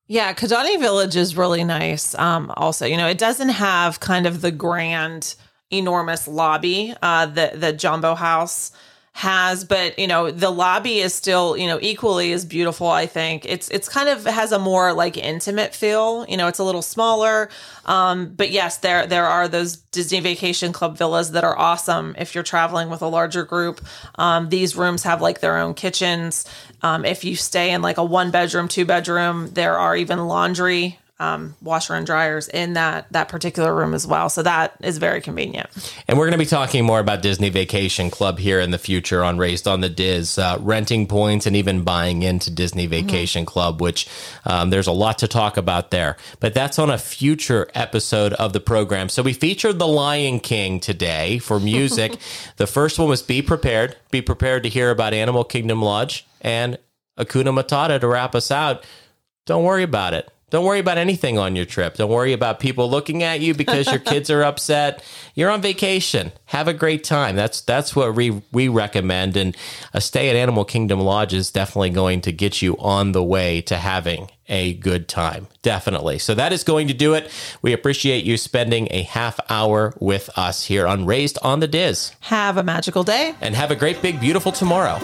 Yeah, 0.08 0.32
Kidani 0.32 0.80
Village 0.80 1.14
is 1.14 1.36
really 1.36 1.62
nice. 1.62 2.18
Um, 2.18 2.52
also, 2.56 2.86
you 2.86 2.96
know, 2.96 3.06
it 3.06 3.18
doesn't 3.18 3.50
have 3.50 4.00
kind 4.00 4.26
of 4.26 4.40
the 4.40 4.50
grand, 4.50 5.36
enormous 5.70 6.26
lobby 6.26 6.92
uh, 7.02 7.26
that 7.26 7.60
the 7.60 7.72
Jambo 7.72 8.16
House 8.16 8.72
has, 9.18 9.64
but 9.64 9.98
you 9.98 10.06
know, 10.06 10.30
the 10.30 10.48
lobby 10.48 11.00
is 11.00 11.12
still, 11.12 11.56
you 11.56 11.66
know, 11.66 11.80
equally 11.82 12.32
as 12.32 12.44
beautiful. 12.44 12.86
I 12.86 13.06
think 13.06 13.44
it's 13.46 13.68
it's 13.70 13.88
kind 13.88 14.08
of 14.08 14.24
has 14.24 14.52
a 14.52 14.60
more 14.60 14.92
like 14.92 15.16
intimate 15.16 15.74
feel. 15.74 16.24
You 16.28 16.36
know, 16.36 16.46
it's 16.46 16.60
a 16.60 16.64
little 16.64 16.82
smaller, 16.82 17.50
um, 17.84 18.32
but 18.36 18.52
yes, 18.52 18.78
there 18.78 19.08
there 19.08 19.26
are 19.26 19.48
those 19.48 19.74
Disney 19.74 20.20
Vacation 20.20 20.72
Club 20.72 20.96
villas 20.96 21.32
that 21.32 21.42
are 21.42 21.58
awesome 21.58 22.14
if 22.16 22.36
you're 22.36 22.44
traveling 22.44 22.90
with 22.90 23.02
a 23.02 23.08
larger 23.08 23.44
group. 23.44 23.84
Um, 24.14 24.50
these 24.50 24.76
rooms 24.76 25.02
have 25.02 25.20
like 25.20 25.40
their 25.40 25.56
own 25.56 25.74
kitchens. 25.74 26.44
Um, 26.82 27.04
if 27.04 27.24
you 27.24 27.34
stay 27.34 27.72
in 27.72 27.82
like 27.82 27.98
a 27.98 28.04
one 28.04 28.30
bedroom, 28.30 28.68
two 28.68 28.84
bedroom, 28.84 29.48
there 29.48 29.76
are 29.78 29.96
even 29.96 30.28
laundry, 30.28 31.00
um, 31.20 31.56
washer 31.60 31.94
and 31.94 32.06
dryers 32.06 32.46
in 32.48 32.74
that 32.74 33.06
that 33.12 33.28
particular 33.28 33.74
room 33.74 33.92
as 33.92 34.06
well. 34.06 34.28
So 34.28 34.42
that 34.44 34.76
is 34.80 34.98
very 34.98 35.20
convenient. 35.20 35.68
And 36.06 36.16
we're 36.16 36.26
going 36.26 36.38
to 36.38 36.44
be 36.44 36.46
talking 36.46 36.84
more 36.84 37.00
about 37.00 37.22
Disney 37.22 37.48
Vacation 37.48 38.08
Club 38.08 38.38
here 38.38 38.60
in 38.60 38.70
the 38.70 38.78
future 38.78 39.24
on 39.24 39.36
Raised 39.36 39.66
on 39.66 39.80
the 39.80 39.88
Diz, 39.88 40.38
uh, 40.38 40.58
renting 40.60 41.06
points 41.06 41.46
and 41.46 41.56
even 41.56 41.82
buying 41.82 42.22
into 42.22 42.50
Disney 42.50 42.86
Vacation 42.86 43.44
Club, 43.44 43.80
which 43.80 44.08
um, 44.44 44.70
there's 44.70 44.86
a 44.86 44.92
lot 44.92 45.18
to 45.18 45.28
talk 45.28 45.56
about 45.56 45.90
there. 45.90 46.16
But 46.38 46.54
that's 46.54 46.78
on 46.78 46.88
a 46.90 46.98
future 46.98 47.68
episode 47.74 48.32
of 48.34 48.52
the 48.52 48.60
program. 48.60 49.08
So 49.08 49.22
we 49.22 49.32
featured 49.32 49.78
The 49.78 49.88
Lion 49.88 50.38
King 50.38 50.78
today 50.78 51.38
for 51.38 51.58
music. 51.58 52.16
the 52.56 52.66
first 52.66 52.98
one 52.98 53.08
was 53.08 53.22
Be 53.22 53.42
Prepared. 53.42 53.96
Be 54.12 54.22
prepared 54.22 54.62
to 54.62 54.68
hear 54.68 54.90
about 54.90 55.14
Animal 55.14 55.42
Kingdom 55.42 55.82
Lodge 55.82 56.26
and 56.40 56.78
Hakuna 57.18 57.52
Matata 57.52 57.98
to 58.00 58.06
wrap 58.06 58.36
us 58.36 58.52
out. 58.52 58.86
Don't 59.46 59.64
worry 59.64 59.82
about 59.82 60.14
it. 60.14 60.30
Don't 60.50 60.64
worry 60.64 60.78
about 60.78 60.98
anything 60.98 61.38
on 61.38 61.54
your 61.56 61.64
trip. 61.64 61.96
Don't 61.96 62.10
worry 62.10 62.32
about 62.32 62.58
people 62.58 62.88
looking 62.90 63.22
at 63.22 63.40
you 63.40 63.54
because 63.54 63.86
your 63.88 63.98
kids 64.12 64.30
are 64.30 64.42
upset. 64.42 65.04
You're 65.34 65.50
on 65.50 65.60
vacation. 65.60 66.32
Have 66.46 66.68
a 66.68 66.74
great 66.74 67.04
time. 67.04 67.36
That's 67.36 67.60
that's 67.60 67.94
what 67.94 68.14
we 68.14 68.42
we 68.52 68.68
recommend. 68.68 69.36
And 69.36 69.56
a 69.92 70.00
stay 70.00 70.30
at 70.30 70.36
Animal 70.36 70.64
Kingdom 70.64 71.00
Lodge 71.00 71.34
is 71.34 71.50
definitely 71.50 71.90
going 71.90 72.22
to 72.22 72.32
get 72.32 72.62
you 72.62 72.76
on 72.78 73.12
the 73.12 73.22
way 73.22 73.60
to 73.62 73.76
having 73.76 74.30
a 74.48 74.74
good 74.74 75.08
time. 75.08 75.46
Definitely. 75.62 76.18
So 76.18 76.34
that 76.34 76.52
is 76.52 76.64
going 76.64 76.88
to 76.88 76.94
do 76.94 77.14
it. 77.14 77.30
We 77.60 77.72
appreciate 77.72 78.24
you 78.24 78.38
spending 78.38 78.88
a 78.90 79.02
half 79.02 79.38
hour 79.50 79.94
with 80.00 80.30
us 80.38 80.64
here 80.64 80.86
on 80.86 81.04
Raised 81.04 81.38
on 81.42 81.60
the 81.60 81.68
Diz. 81.68 82.12
Have 82.20 82.56
a 82.56 82.62
magical 82.62 83.04
day. 83.04 83.34
And 83.40 83.54
have 83.54 83.70
a 83.70 83.76
great 83.76 84.00
big 84.00 84.20
beautiful 84.20 84.52
tomorrow. 84.52 84.98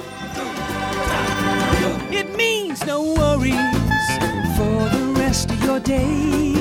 Your 5.64 5.80
days. 5.80 6.53